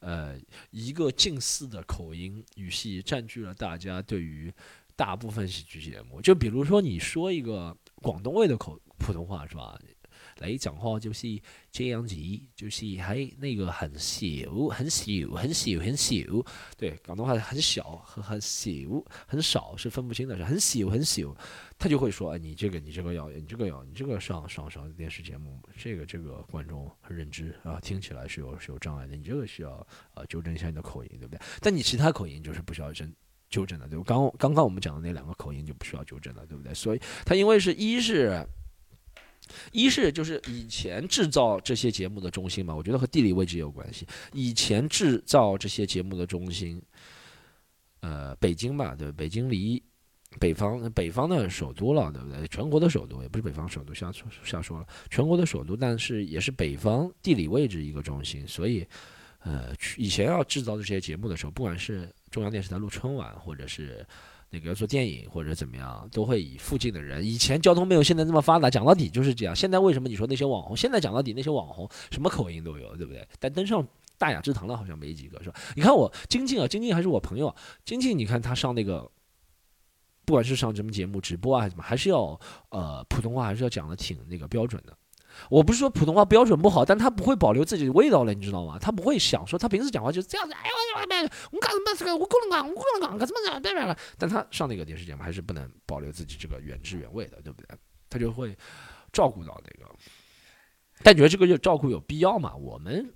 [0.00, 0.38] 呃，
[0.70, 4.52] 一个近似的口音语系占据了大家对于
[4.94, 6.20] 大部分喜剧节目。
[6.20, 9.80] 就比如说，你说一个广东味的口普通话是吧？
[10.38, 11.26] 来讲话就是
[11.70, 12.14] 这样子，
[12.54, 14.24] 就是还那个很小、
[14.68, 16.16] 很小、很小、很小。
[16.76, 18.70] 对，广东话很小和很小、
[19.26, 21.34] 很少是分不清的，是很小很小。
[21.78, 31.40] 他就会说：“哎，你这个，你这个要，你这个要，你这个上上上电视节目，这个这个观众认知啊，听起来是有是有障碍的，你这个需要啊纠正一下你的口音，对不对？
[31.60, 33.14] 但你其他口音就是不需要真。”
[33.48, 34.04] 纠正的，对吧？
[34.04, 36.74] 刚刚刚我们讲的那两个口音就不需要纠正了，对不对？
[36.74, 38.44] 所以它因为是一是，
[39.72, 44.06] 一是就是以前制造这些节目的中心嘛，我觉得和地理位置也有关系。
[44.32, 46.80] 以前制造这些节目的中心，
[48.00, 49.82] 呃，北京嘛，对，北京离
[50.38, 52.46] 北方北方的首都了，对不对？
[52.48, 58.86] 全国的首都也不是北方首都，瞎说瞎说了，全国的首都，但是也是北方地理位置一个中心，所以。
[59.40, 64.04] 呃，以前要制造这些节目的时候，不管是中央电视台录春晚，或者是
[64.56, 67.22] 那个做电影或者怎么样，都会以附近的人。
[67.22, 69.54] 以前交通没有现在这么发达，讲到底就是这样。
[69.54, 70.74] 现在为什么你说那些网红？
[70.74, 73.26] 现在讲到底那些网红什么口音都有，对不对？
[73.38, 75.60] 但登上大雅之堂了，好像没几个，是吧？
[75.74, 79.10] 你看我金靖啊，金靖还是我朋友，金靖，你看他上那个，
[80.24, 82.40] 不管是上什么节目直播啊，还是什么，还是要
[82.70, 84.96] 呃普通话还是要讲的挺那个标准的。
[85.50, 88.78] 我不是说普通话标准不好，但他不会保留自己的味道了，你知道吗？
[88.78, 93.72] 他不会想说他平时讲话就是这样子，哎呦我我我干什么这个我可能讲我可能讲干什么这样对
[94.18, 97.76] 但他上那个电视节目还是不能保留自己这个原汁原味的，对不对？
[98.08, 98.56] 他就会
[99.12, 99.90] 照顾到那个，
[101.02, 102.54] 但觉得这个就照顾有必要嘛？
[102.54, 103.12] 我们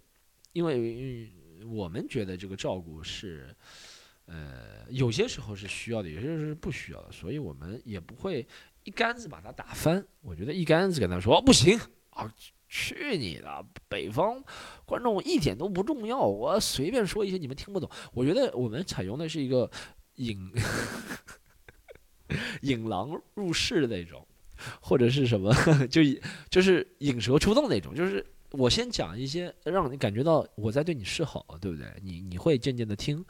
[0.53, 1.31] 因为
[1.67, 3.55] 我们觉得这个照顾是，
[4.27, 8.47] 呃，有些时候是需要的，有些时候是不需要的，所以我们也不会
[8.85, 10.05] 一竿子把它打翻。
[10.23, 11.79] 我觉得一竿子跟他说不行。
[12.69, 13.67] 去你的！
[13.89, 14.41] 北方
[14.85, 17.91] 观众一点都不重要，我随便说一些你们听不懂。
[18.13, 19.69] 我觉得我们采用的是一个
[20.15, 20.39] 引
[22.63, 24.25] 引狼入室的那种，
[24.81, 25.53] 或者是什么，
[25.89, 26.01] 就
[26.49, 27.93] 就是引蛇出洞那种。
[27.93, 31.93] 就是我先讲一些，让你感觉到我在对你示好，对不对？
[32.03, 33.25] 你你会渐渐的听，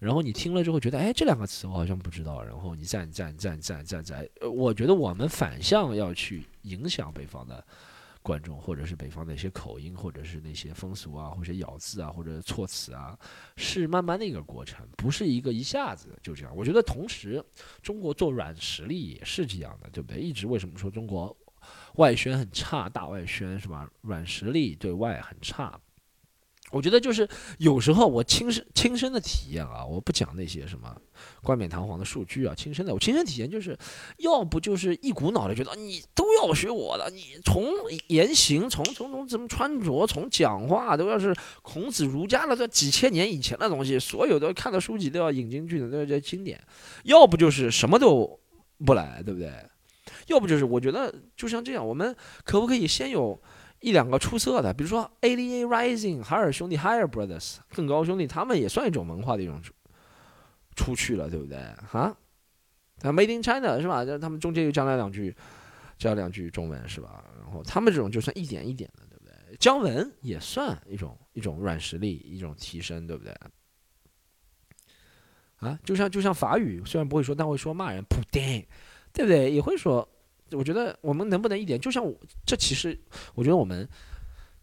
[0.00, 7.64] 然后你听了之后觉得，哎，这两个词我好像不知道，然后你再再再再再再，我觉得我们反向要去影响北方的。
[8.22, 13.18] 观众，或者是北方的一些口音，或者是那些风俗啊，或者咬字啊，或者措辞啊，
[13.56, 16.54] 是慢慢的一个过程，不是一个一下子就这样。
[16.54, 17.42] 我觉得同时，
[17.82, 20.20] 中国做软实力也是这样的，对不对？
[20.20, 21.34] 一直为什么说中国
[21.96, 23.90] 外宣很差，大外宣是吧？
[24.02, 25.80] 软实力对外很差。
[26.70, 27.28] 我觉得就是
[27.58, 30.96] 有时候我亲身亲身的体验啊，我不讲那些什么
[31.42, 33.76] 冠冕堂皇的数据啊，亲身的我亲身体验就是，
[34.18, 37.64] 要不就是一股脑的觉得你都要学我的，你从
[38.06, 46.62] 言行从从从怎么穿着，从讲话都要是孔子儒家的这几千年以前的东西，所有的看的书籍都要引进去的，都要叫经典，
[47.02, 48.38] 要不就是什么都
[48.86, 49.52] 不来，对不对？
[50.28, 53.40] 要不就是我觉得就像这样，我们可不可以先有？
[53.80, 59.60] 一两个出色的，比如说 ADA Rising 海尔兄弟 Higher Brothers 更高兄弟，他们也算一种文化的一种
[60.76, 61.58] 出去了，对不对？
[61.88, 62.14] 哈
[63.00, 64.04] ，Made in China 是吧？
[64.18, 65.34] 他们中间又加了两句，
[65.98, 67.24] 加了两句中文是吧？
[67.42, 69.56] 然后他们这种就算一点一点的，对不对？
[69.58, 73.34] 姜文也算一种一种软实力，一种提升，对不对？
[75.56, 78.62] 啊，就像就像法语，虽然不会说，但会说骂人，普丁，
[79.12, 79.50] 对不对？
[79.50, 80.06] 也会说。
[80.52, 82.14] 我觉得我们能不能一点，就像我
[82.46, 82.98] 这其实，
[83.34, 83.88] 我觉得我们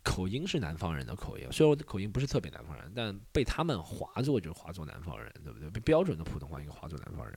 [0.03, 5.69] 口音是南方人的口音，虽然我的口音不是特别南方人，但被他们划作就是划作南方人，对不对？
[5.69, 7.35] 被标准的普通话应该划作南方人。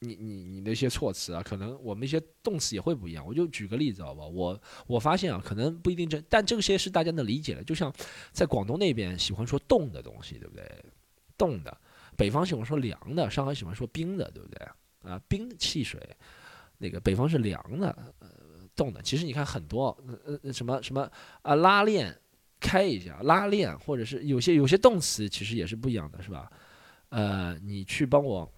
[0.00, 3.26] 你你你那些措辞啊，可能我们一些动词也会不一样。
[3.26, 7.64] 我就举个例子好吧，我我发现啊，可能不一定真，但这些是大家能理解的。
[7.64, 7.92] 就像
[8.30, 10.64] 在广东那边喜欢说冻的东西，对不对？
[11.36, 11.76] 冻的，
[12.16, 14.68] 北方喜欢说凉的，上海喜欢说冰的，对不对？
[15.10, 16.00] 啊，冰汽水。
[16.78, 18.28] 那个北方是凉的，呃，
[18.76, 19.02] 冻的。
[19.02, 21.10] 其实你看很多，呃，什么什么
[21.42, 22.16] 啊，拉链
[22.60, 26.50] 开一下，拉链，或者是有些有些动词其实也是不一样的，是吧？
[27.08, 28.48] 呃，你去帮我，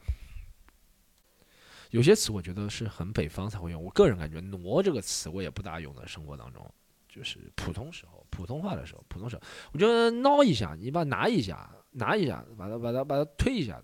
[1.91, 3.83] 有些词我觉得是很北方才会用。
[3.83, 6.71] 我个人感觉“挪”这个词我也不大用的生活当中，
[7.09, 13.83] 就是普通时候、普通话的时候、普通时候，我觉得挠一下，你把它拿一下，拿一下，把它把它把它推一下，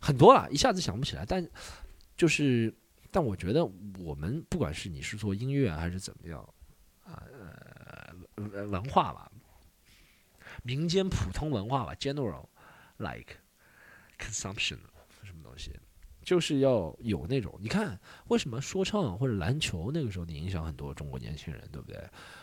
[0.00, 1.46] 很多了，一下子想不起来，但
[2.16, 2.74] 就是。
[3.14, 3.64] 但我觉得，
[4.00, 6.40] 我们不管是你是做音乐还是怎么样，
[7.04, 7.22] 啊
[8.34, 9.30] 呃文化吧，
[10.64, 12.44] 民间普通文化吧，general
[12.96, 13.36] like
[14.18, 14.78] consumption
[15.22, 15.70] 什么东西，
[16.24, 17.56] 就是要有那种。
[17.60, 17.96] 你看，
[18.26, 21.96] 为什么说唱或者篮球那个时候你影响很多中国年轻人，对不对？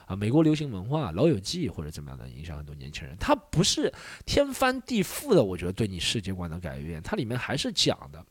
[0.05, 3.93] 啊，美国流行文化《老友记》或者怎么样的影响很多年轻人，它不是
[4.25, 8.25] 天翻地覆的，我觉得对你世界观的改变，它里面还是讲的。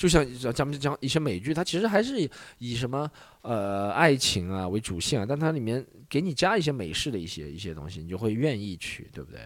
[0.00, 3.06] 就像咱们讲一些美剧，它其实还是以什么
[3.42, 9.38] 呃爱情啊为主线啊，但它里面给你加一些美式的一些一些东西，你就会愿意去，对不对？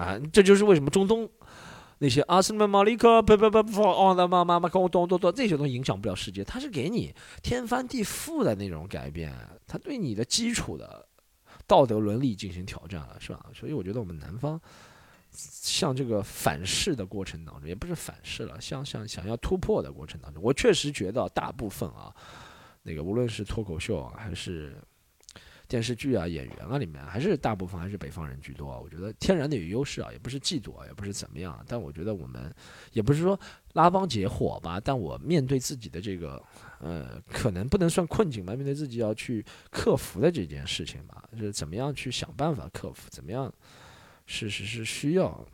[0.00, 1.28] 啊，这就是为什么中东
[1.98, 9.34] 那些阿斯曼马利克不不不不哦的妈妈妈跟我咚咚咚这些东西影响不了世界，它是给你天翻地覆的那种改变，
[9.66, 11.04] 它对你的基础的
[11.66, 13.44] 道德伦理进行挑战了，是吧？
[13.52, 14.60] 所以我觉得我们南方。
[15.32, 22.14] 像这个反噬的过程当中，也不是反噬了，像像想要突破的过程当中，我确实觉得大部分啊，
[22.82, 24.76] 那个无论是脱口秀啊，还是
[25.68, 28.68] 电视剧啊，演员啊里面，还是大部分还是北方人居多。
[28.80, 31.64] 我觉得天然的有优势啊，也不是嫉妒啊，也不是怎么样。
[31.68, 32.52] 但我觉得我们
[32.92, 33.38] 也不是说
[33.74, 36.42] 拉帮结伙吧，但我面对自己的这个
[36.80, 43.52] 呃，可能不能算困境吧，面对自己要去克服的这件事情吧，就是怎么样去想办法克服，怎么样。
[44.32, 45.44] 是是是需要，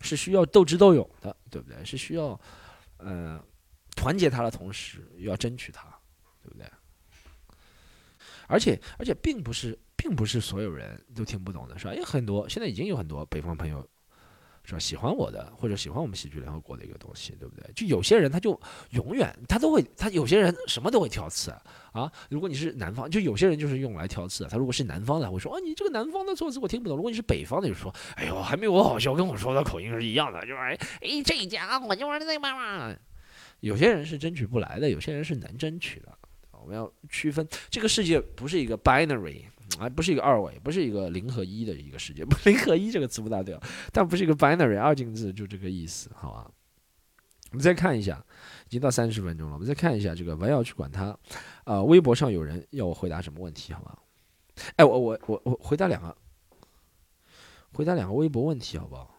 [0.00, 1.84] 是需要斗智斗勇的，对不对？
[1.84, 2.40] 是需要，
[2.96, 3.38] 呃，
[3.94, 5.86] 团结他的同时，又要争取他，
[6.42, 6.66] 对不对？
[8.48, 11.94] 而且而且，并不是并不是所有人都听不懂的，是吧？
[11.94, 13.86] 有很多现在已经有很多北方朋友。
[14.66, 14.78] 是吧？
[14.78, 17.64] 喜欢我的，或者喜欢我们喜剧联合国的一个东西，对不对？
[17.72, 21.52] 就有些人他就永远他都会，他有些人什么都会挑刺
[21.92, 22.12] 啊。
[22.28, 24.44] 如果你是南方，就有些人就是用来挑刺。
[24.48, 26.96] 他如果是南方的，会说啊，你这个南方的措辞我听不懂。
[26.96, 30.76] 如果你是北方的，就说，哎呦，还没我好笑，跟我说的口音是一样的，就是哎，
[31.24, 32.94] 这家伙就是那嘛嘛。
[33.60, 36.12] 有些人是争取不来的，有些人是能争取的。
[36.60, 39.42] 我们要区分，这个世界不是一个 binary。
[39.78, 42.24] 哎，不是一个二维，不是一个零和一的一个世界。
[42.26, 43.58] 不，零和一这个词不大对，
[43.92, 46.50] 但不是一个 binary 二进制，就这个意思，好吧？
[47.50, 48.24] 我们再看一下，
[48.66, 51.16] 已经到三十分钟了，我们再看一下这个，不要去管它。
[51.64, 53.98] 啊，微博上有人要我回答什么问题，好吧？
[54.76, 56.16] 哎，我我我我回答两个，
[57.72, 59.14] 回答两个微博问题，好不好？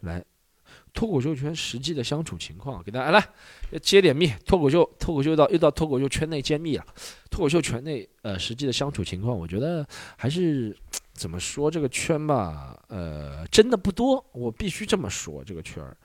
[0.00, 0.24] 来。
[0.92, 3.24] 脱口秀圈实际的相处情况，给大家来
[3.80, 4.30] 揭点密。
[4.44, 6.84] 脱口秀，脱口秀到又到脱口秀圈内揭秘了。
[7.30, 10.76] 脱口秀圈内呃实际的相处情况，我觉得还是
[11.12, 14.24] 怎么说这个圈吧，呃，真的不多。
[14.32, 15.96] 我必须这么说，这个圈儿，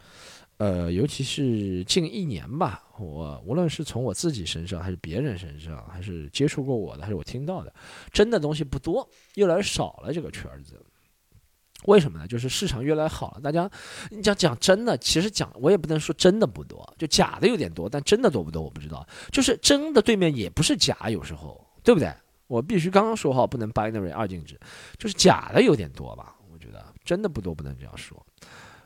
[0.58, 7.74] 呃，尤其是近一年吧，我无论是从我自己身上，还是别人身上，还是接触过我的，还是我听到的，
[8.14, 10.14] 真的东西不多，越来越少了。
[10.14, 10.80] 这个圈子。
[11.84, 12.28] 为什么呢？
[12.28, 13.70] 就是市场越来越好了，大家，
[14.10, 19.06] 你讲讲真的，其实讲我也不能说真的不多，就假的有点多，但真的多不多我不知道。
[19.32, 22.12] 就是真的对面也不是假，有时候对不对？
[22.48, 24.60] 我必须刚刚说好，不能 binary 二进制，
[24.98, 26.36] 就是假的有点多吧？
[26.52, 28.24] 我觉得真的不多，不能这样说。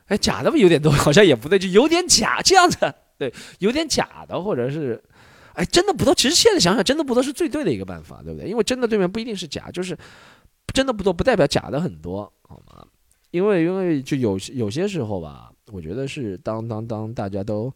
[0.07, 5.01] 哎，假的有点多，好像也不对，就有点假这样子，对，有点假的，或者是，
[5.53, 6.15] 哎，真的不多。
[6.15, 8.49] 其实现在想想，真的不多是最对的一个办法，对不对？
[8.49, 9.95] 因为真的对面不一定是假，就是
[10.79, 12.87] 真的不多，不代表假的很多，好吗？
[13.31, 17.69] 因为因为就有有些时候吧，我觉得是当当当大家都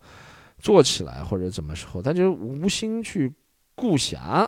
[0.57, 3.29] 做起来或者怎么时候，他就无心去
[3.75, 4.47] 顾暇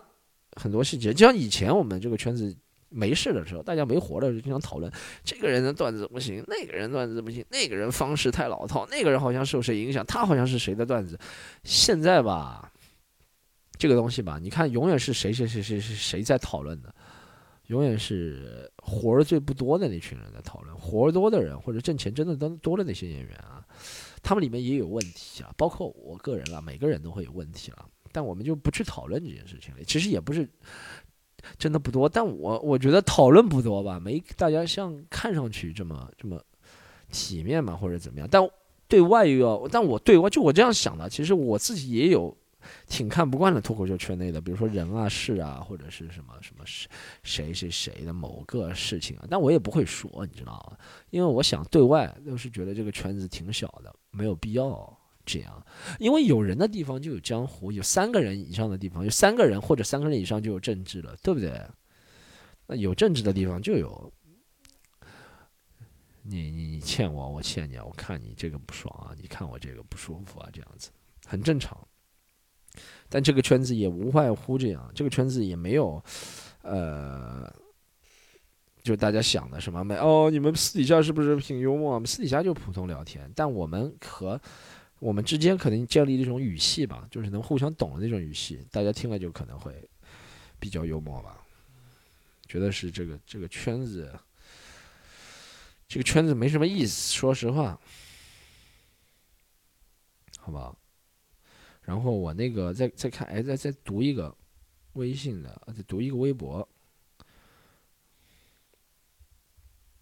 [0.52, 1.12] 很多细节。
[1.12, 2.56] 就像以前我们这个圈子
[2.88, 4.90] 没事的时候，大家没活的时候，经常讨论
[5.22, 11.20] 这个人的段子不行，那个人段子不行，那个人方式太老套，那个人好像受谁影响，他好像是谁的段子。
[11.62, 12.72] 现在吧，
[13.76, 16.94] 这个东西吧，你看永远是谁谁谁谁谁谁在讨论的。
[17.68, 23.66] 永远是活儿最不多的那群人在讨论，活儿多的人或者挣钱真的多多的那些演员啊，
[24.22, 29.82] 他们里面也有问题啊，包括我个人了，每个人都会有问题了，但我们就不去讨论这件事情了。
[29.84, 30.48] 其实也不是
[31.58, 36.40] 真的不多，但我我觉得讨论不多吧，没大家像看上去这么这么
[37.10, 38.28] 体面嘛，或者怎么样。
[38.30, 38.48] 但
[38.86, 42.36] 对外又要，但我对外就我这样想的，其实我自己也有。
[42.86, 46.88] 挺看不惯的脱口秀圈内的，比如说人啊、事啊，或者是什么什么谁
[47.22, 50.78] 谁谁谁的某个事情啊，但我也不会说，你知道吗？
[51.10, 55.66] 因为我想对外都是觉得这个圈子挺小的，没有必要这样。
[55.98, 61.60] 因为有人的地方就有江湖，有三个人以上的地方，有三个人或者三个人以上就有政治了，对不对？
[62.66, 64.12] 那有政治的地方就有
[66.22, 70.90] 你你你欠我，我欠你啊，我看你这个不爽啊，你看我这个不舒服啊，这样子
[71.24, 71.76] 很正常。
[73.08, 76.02] 但这个圈子也无外乎这样，这个圈子也没有，
[76.62, 77.52] 呃，
[78.82, 81.94] 就大家想的什么没哦，你们私底下是不是挺幽默？
[81.94, 84.40] 我们私底下就普通聊天，但我们和
[84.98, 89.72] 我们之间可能建立一种语系吧，就是能互相懂的那种语系，大家听了就可能会
[90.58, 91.36] 比较幽默吧。
[92.48, 94.12] 觉得是这个这个圈子，
[95.86, 97.78] 这个圈子没什么意思，说实话，
[100.38, 100.76] 好不好？
[101.86, 104.36] 然后我那个再再看，哎，再再读一个
[104.94, 106.68] 微信的，再读一个微博，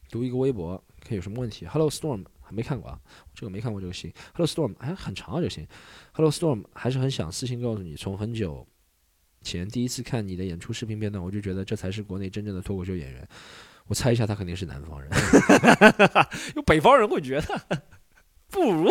[0.09, 1.67] 读一个微博，看有什么问题。
[1.67, 2.99] Hello Storm，没看过啊，
[3.35, 4.11] 这个没看过这个信。
[4.33, 5.69] Hello Storm 还很长啊，这个信。
[6.13, 8.67] Hello Storm 还是很想私信告诉你，从很久
[9.43, 13.29] 前第一次看你的演出视频片段，我就觉得这才是国内真正的脱口秀演员。
[13.89, 15.11] 我猜一下，他肯定是南方人，
[16.57, 17.83] 有北方人会觉得
[18.49, 18.91] 不如。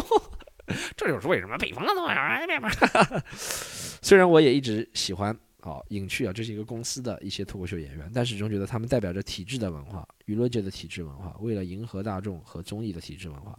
[1.04, 2.14] 这就是为什么北方的东西。
[4.02, 5.38] 虽然我也一直喜欢。
[5.62, 11.34] 好，隐去啊，这是一个公司的一些脱口秀演员，但始终觉得他们代表着体制的文化，娱乐界的体制文化。
[11.40, 13.58] 为了迎合大众和综艺的体制文化，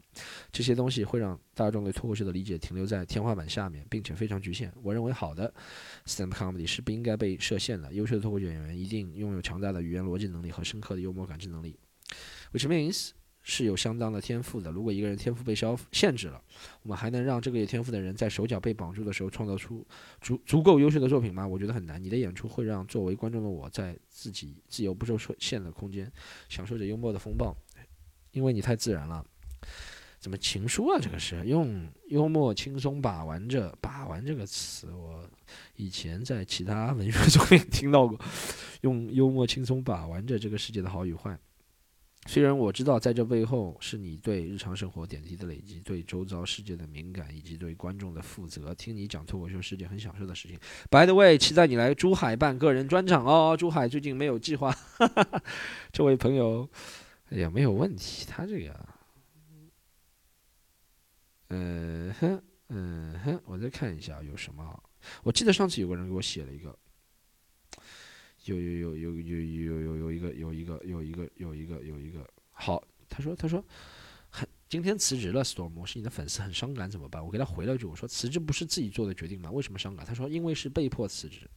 [0.53, 4.71] 这些东西会让大众对脱口秀的理解停留在天花板下面，并且非常局限。
[4.83, 5.51] 我认为好的
[6.05, 7.91] stand comedy 是不应该被设限的。
[7.95, 11.75] 优秀的脱口秀演员一定拥有强大的语言逻辑能力和深刻的幽默感知能力
[12.53, 13.13] ，which means。
[13.45, 14.73] 是有相当的天赋的。
[14.73, 16.43] 如果一个人天赋被消限制了，
[16.83, 19.87] 我们还能让这个有天赋的人在手脚被绑住的时候创造出
[20.21, 21.47] 足足够优秀的作品吗？
[21.47, 22.03] 我觉得很难。
[22.03, 26.11] 你的演出会让作为观众的我在自己自由不受限的空间，
[26.49, 27.55] 享受着幽默的风暴，
[28.33, 29.25] 因为你太自然了。
[30.19, 30.99] 怎么情书啊？
[30.99, 35.23] 这个是用幽默轻松把玩着“把玩”这个词，我
[35.77, 38.19] 以前在其他文学中也 听到过，
[38.81, 41.39] 用幽默轻松把玩着这个世界的好与坏。
[42.27, 48.75] 虽然我知道，在这背后是你对日常生活点滴的累积，对周遭世界的敏感，以及对观众的负责。
[48.75, 50.59] 听你讲脱口秀是件很享受的事情。
[50.91, 53.55] By the way，期待你来珠海办个人专场哦。
[53.55, 55.43] 珠海最近没有计划，哈 哈
[55.93, 56.69] 这位朋友
[57.29, 58.25] 也没有问题。
[58.27, 58.89] 他这个，
[61.51, 64.83] 嗯哼，嗯哼，我再看一下有什么。
[65.23, 66.75] 我记得上次有个人给我写了一个。
[68.45, 73.65] 有有有有有有有有一个有一个有一个有一个有一个好，他说他说
[74.29, 77.25] 很今天辞职了，Storm，我是你的粉丝，很伤感怎么办？
[77.25, 79.51] 我给他回了句，我说辞职不是自己做的决定吗？
[79.51, 80.05] 为什么伤感？
[80.05, 81.49] 他说因为是被迫辞职。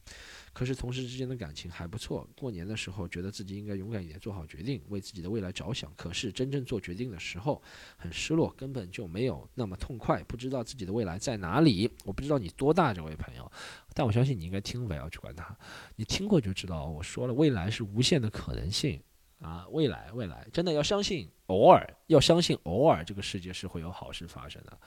[0.52, 2.28] 可是同事之间的感情还不错。
[2.36, 5.92] 过年的时候觉得自己应该勇敢一点，做好决定，为自己的未来着想。
[5.96, 7.62] 可是真正做决定的时候，
[7.96, 11.90] 很失落，根本就没有那么痛快，不知道自己的未来在哪里。
[12.04, 13.50] 我不知道你多大，这位朋友，
[13.94, 15.56] 但我相信你应该听，不要去管他。
[15.96, 19.00] 你听过就知道，我说了，未来是无限的可能性
[19.40, 19.66] 啊！
[19.70, 24.78] 未来，未来，真的要相信，偶尔要相信，偶尔这个世界是会有好事发生的，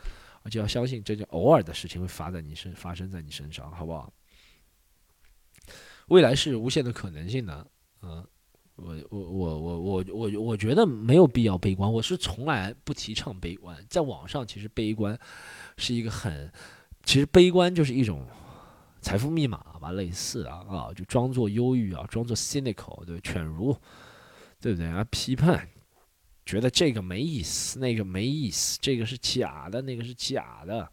[0.43, 4.11] 而且要相信这件偶尔的事情会发在你身，发生在你身上，好不好？
[6.07, 7.67] 未来是无限的可能性的，
[8.01, 8.25] 嗯，
[8.75, 13.77] 我我我我我我我觉得没有必要悲观，我是从来不提倡悲观。
[13.89, 15.17] 在网上，其实悲观
[15.77, 16.51] 是一个很，
[17.03, 18.27] 其实悲观就是一种
[19.01, 23.77] 财富密码吧，类似啊啊，就装作忧郁啊，装作 cynical，对，犬儒，
[24.59, 25.05] 对不对啊？
[25.09, 25.69] 批判，
[26.45, 30.91] 觉得这个没意思，那个没意思，这个是假的，那个是假的，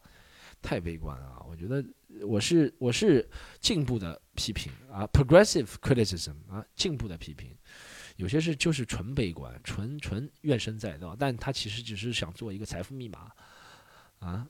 [0.63, 1.43] 太悲观啊！
[1.49, 1.85] 我觉得。
[2.25, 3.29] 我是我是
[3.61, 7.57] 进步的批评啊，progressive criticism 啊，进步的批评，
[8.17, 13.33] 有些是就是纯悲观，纯纯怨声载道，但他其实只是想做一个财富密码
[14.19, 14.47] 啊，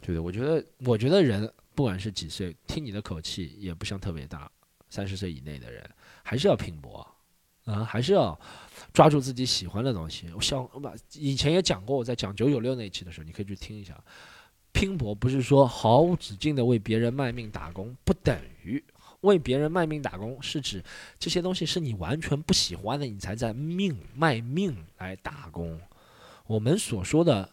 [0.00, 0.18] 对不对？
[0.18, 4.50] 我觉得我觉得人不管是几岁，听你的口气也不像特别大，
[4.88, 5.88] 三十岁以内的人
[6.22, 7.06] 还是要拼搏
[7.64, 8.38] 啊，还是要
[8.92, 10.30] 抓住自己喜欢的东西。
[10.34, 14.02] 我想把以前也讲过，我在讲九九六那期的时候，你可以去听一下。
[14.78, 18.80] 拼搏不是说毫无止境的为别人卖命打工，不等于
[19.22, 20.80] 为别人卖命打工，是指
[21.18, 25.80] 这些东西是你完全不喜欢的，你才在命卖命来打工。
[26.46, 27.50] 我们所说的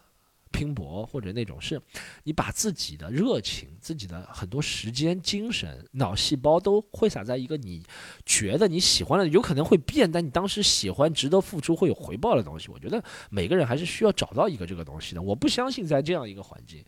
[0.52, 1.82] 拼搏或者那种，是
[2.22, 7.82] 你把自己的热情、自己的很多时间、精神、脑细胞都挥洒在一个你
[8.24, 12.68] 觉得你喜欢的，有可能会变，但你当时喜欢、值得付出、会有回报的东西。
[12.68, 15.20] 我觉得每个人还是需要找到一个这个东西的。
[15.20, 16.84] 我不相信在这样一个环境。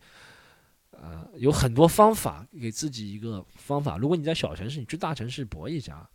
[0.91, 3.97] 呃，有很多方法给自己一个方法。
[3.97, 6.09] 如果你在小城市，你去大城市搏一下，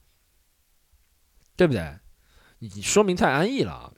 [1.57, 1.99] 对不对？
[2.59, 3.93] 你说明太安逸了，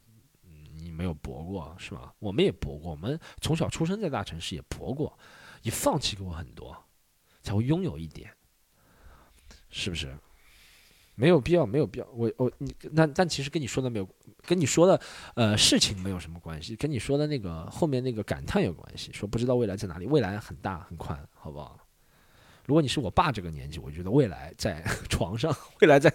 [0.74, 2.14] 你没有搏过是吧？
[2.18, 5.18] 我们也搏过，我们从小出生在大城市也搏过，
[5.62, 6.76] 也放弃过很多，
[7.42, 8.34] 才会拥有一点，
[9.70, 10.16] 是不是？
[11.16, 12.06] 没有必要，没有必要。
[12.14, 14.06] 我我你那但其实跟你说的没有，
[14.46, 15.00] 跟你说的
[15.34, 19.10] 呃事情没有什么关系，跟你说的那个后面那个感叹有关系。
[19.12, 21.78] 说不知道未来在哪里，未来很大很宽，好不好？
[22.66, 25.50] 如果你是我爸这个年纪，我觉得未来在 床上，
[25.80, 26.12] 未来在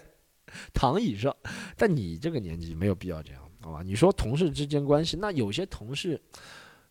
[0.72, 1.34] 躺椅上。
[1.76, 3.82] 但你这个年纪没有必要这样，好吧？
[3.82, 6.20] 你说同事之间关系，那有些同事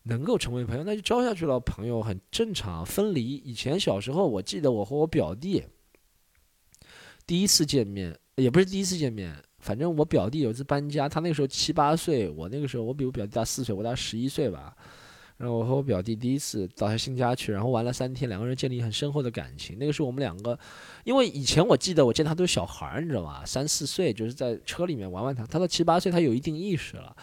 [0.02, 2.84] 能够成为朋友，那就交下去了，朋友很正常。
[2.84, 5.64] 分离以前小时候，我记得我和我表弟。
[7.32, 14.76] 第一次见面也不是第一次见面反正我表弟有一次搬家他那个时候七八岁我那个时候我比我表弟大四岁我大十一岁吧。
[15.38, 19.78] 然后我和我表弟第一次到他新家去然后玩了三天两个人建立很深厚的感情。
[19.78, 20.58] 那个时候我们两个
[21.04, 27.16] 因为以前我记得我见他都是小孩你知道吧三四岁就是在车里面玩玩他他到七八岁他有一定意识了。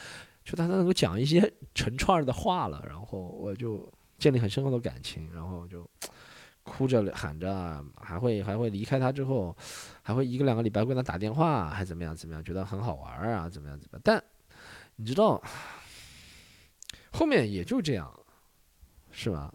[0.44, 3.88] 就他能够讲一些成串的话了然后我就
[4.18, 5.88] 建立很深厚的感情然后就
[6.64, 9.56] 哭着喊着还会还会离开他之后
[10.10, 14.02] 还会一个两个礼拜给他打电话，还怎么样怎么样，觉得很好玩啊，怎么样怎么样。
[14.04, 14.24] 但
[14.96, 15.40] 你知道，
[17.12, 18.12] 后面也就这样，
[19.12, 19.54] 是吧？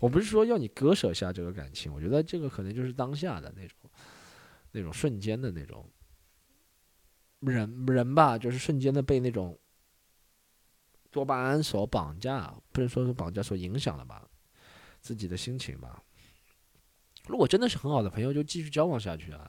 [0.00, 3.76] 我不是说要你割舍下这个感情，我觉得这个可能就是当下的那种，
[4.72, 5.88] 那种瞬间的那种
[7.38, 9.56] 人人吧，就是瞬间的被那种
[11.12, 14.28] 多巴胺所绑架，不能说是绑架所影响了吧，
[15.00, 16.02] 自己的心情吧。
[17.28, 19.48] 如果真的是很好的朋友，就继续交往下去啊，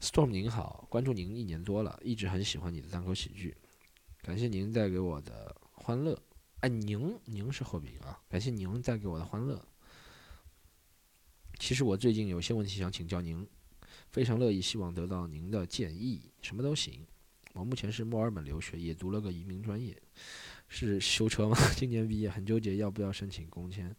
[0.00, 3.56] ，Storm 您好，关注您一年多了，一直很喜欢你的单口喜剧，
[4.22, 6.20] 感谢您带给我的欢乐。
[6.60, 9.66] 哎，您您是后鼻啊，感谢您带给我的欢乐。
[11.58, 13.46] 其实我最近有些问题想请教您，
[14.10, 17.06] 非常乐意，希望得到您的建议，什么都行。
[17.52, 20.00] 我目前是墨尔本留学，也读了个移民专业，
[20.68, 21.56] 是修车吗？
[21.76, 23.94] 今年毕业，很纠结要不要申请工签，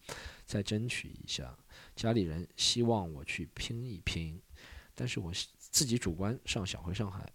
[0.45, 1.57] 再争取一下。
[1.95, 4.41] 家里人希望我去拼一拼，
[4.95, 5.33] 但是我
[5.71, 7.27] 自己主观上想回上海，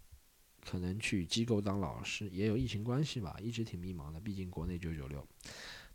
[0.63, 4.19] 可能去机构当老师，也有疫情关系吧，一直挺迷茫的。
[4.19, 5.27] 毕竟国内九九六，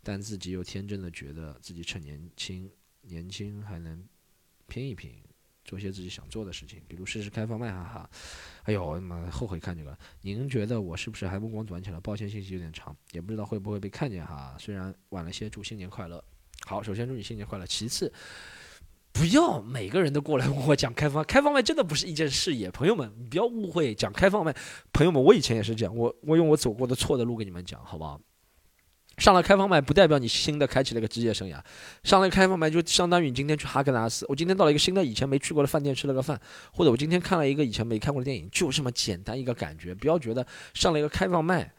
[0.03, 2.71] 但自己又天真的觉得自己趁年轻，
[3.01, 4.07] 年轻还能。
[4.65, 5.13] 拼一拼，
[5.65, 8.09] 做些自己想做的事情，比如试试开放麦，哈哈。
[8.63, 9.95] 哎呦，我妈后悔看这个。
[10.21, 11.99] 您觉得我是不是还目光短浅了？
[11.99, 14.55] 抱歉，信息有点长，也不知道会不会被看见哈。
[14.57, 16.23] 虽然晚了些，祝新年快乐。
[16.65, 17.67] 好，首先祝你新年快乐。
[17.67, 18.11] 其次，
[19.13, 22.69] 不要每个人都过来问我讲开放开放麦，真的不是一件事业。
[22.71, 24.53] 朋友们，你不要误会，讲开放麦，
[24.91, 28.19] 朋友们，我以前也是这样，我我用我走过的错的路给你们讲，好不好？
[29.19, 31.61] 上了开放麦不代表你新的开启了一个职业生涯，
[32.03, 36.41] 上了开放麦就相当于你今天去哈根达斯，我今天到了一个新的以前没去过的饭店吃了个饭，
[36.71, 39.93] 或者我今天看了一个以前没看过的电影，就这么简单一个感觉。
[39.93, 40.43] 不要觉得
[40.73, 41.71] 上了一个开放麦，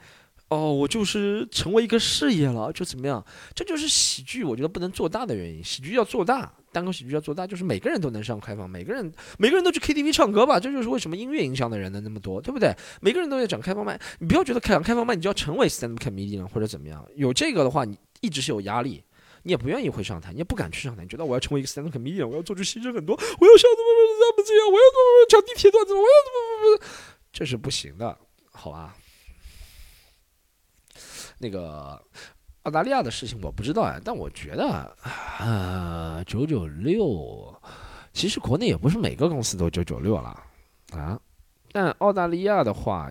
[0.55, 3.25] 哦，我就是成为一个事业了就怎么样？
[3.55, 5.63] 这就是喜剧，我觉得不能做大的原因。
[5.63, 6.53] 喜剧要做大。
[6.73, 12.75] 单口喜剧要做大，就是每个人都能上开放，每个人每个人都去 KTV 唱歌吧，这就是为什么音乐影响的人能那么多，对不对？
[13.01, 19.01] 每个人都在讲开放麦，你不要觉得开开放麦你就要成为 stand up comedian 或者怎么样，有这个的话你一直是有压力，
[19.45, 23.89] 你也不愿意会上台，你也不敢去上台，你觉得我要成为一个 stand up comedian，我要做出牺牲很多，我要像怎么
[24.19, 26.93] 怎么这样，我要怎么怎么讲地铁段子，我要怎么怎么，
[27.33, 28.19] 这是不行的，
[28.51, 28.97] 好吧？
[31.39, 32.01] 那个。
[32.65, 34.67] 澳大利亚的事情我不知道啊，但我觉得
[35.39, 37.55] 啊，九九六，
[38.15, 40.43] 其实国内也不是每个公司都九九六了
[40.93, 41.21] 啊。
[41.71, 43.11] 但澳大利亚的话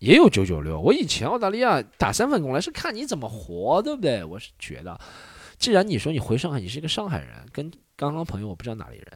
[0.00, 0.78] 也有九九六。
[0.78, 4.22] 我以前澳大利亚打三份工来是看你怎么活，对不对？
[4.22, 5.00] 我是觉得，
[5.56, 9.06] 既然你说你回上海，你是一个上海人，跟刚刚朋友我不知道哪里人，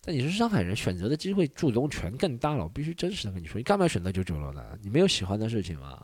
[0.00, 2.64] 但你是上海人，选择的机会主动权更大了。
[2.64, 4.64] 我必须真实的跟你说，你干嘛选择九九六呢？
[4.80, 6.02] 你没有喜欢的事情吗？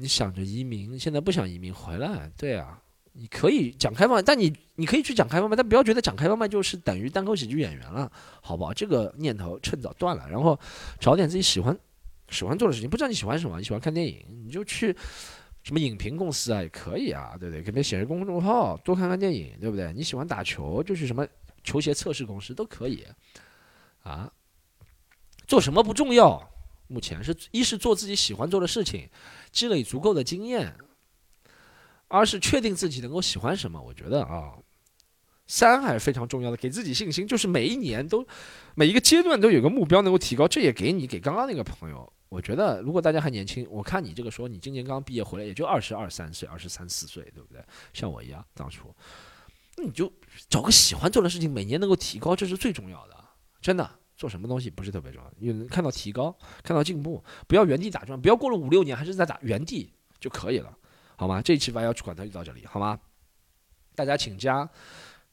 [0.00, 2.80] 你想着移民，现在不想移民回来，对啊，
[3.12, 8.72] 你可以讲开放，但你你可以去讲开放麦，但不要觉得讲开放麦就是等于单口喜剧演员了，好不好？
[8.72, 10.58] 这个念头趁早断了，然后
[10.98, 11.78] 找点自己喜欢
[12.30, 12.88] 喜欢做的事情。
[12.88, 13.58] 不知道你喜欢什么？
[13.58, 14.96] 你喜欢看电影，你就去
[15.62, 17.62] 什么影评公司啊，也可以啊，对不对？
[17.62, 19.92] 给别人写个公众号，多看看电影，对不对？
[19.92, 21.26] 你喜欢打球，就去什么
[21.62, 23.04] 球鞋测试公司都可以
[24.02, 24.32] 啊。
[25.46, 26.48] 做什么不重要。
[26.92, 29.08] 目前是一是做自己喜欢做的事情，
[29.52, 30.72] 积累足够的经验；
[32.08, 33.80] 二是确定自己能够喜欢什么。
[33.80, 34.54] 我觉得啊，
[35.46, 38.26] 三还是非常重要的，给自己信心，就是每一年都
[38.74, 40.46] 每一个阶段都有个目标能够提高。
[40.46, 47.60] 这也给你给刚刚那个朋友，我觉得如果大家还年轻，我看你这个说你今年刚毕业回来，也就二十二三岁，二十三四岁，对不对？
[47.92, 48.94] 像我一样当初，
[49.76, 50.12] 那你就
[50.48, 53.16] 找个喜欢做的事情，每年能够提高，这是最重要的，
[53.60, 53.90] 真的。
[54.20, 59.90] 做什么东西不是特别重要，你能看到提高，看到进步，不要原地打转，不要过了五六年还是在打原地
[60.20, 60.76] 就可以了，
[61.16, 61.40] 好吗？
[61.40, 63.00] 这一期八幺去管他就到这里，好吗？
[63.94, 64.68] 大家请加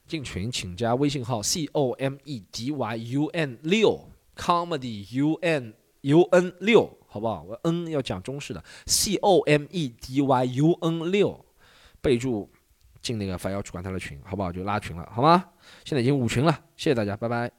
[0.06, 6.54] 进群，请加微信号 c o m e d y u n 六 comedy u n u n
[6.60, 7.42] 六，好不好？
[7.42, 11.44] 我 n 要讲中式的 c o m e d y u n 六，
[12.00, 12.50] 备注
[13.02, 14.50] 进那个八幺去管他的群，好不好？
[14.50, 15.44] 就拉群了，好吗？
[15.84, 17.57] 现在已经五群了，谢谢大家，拜拜。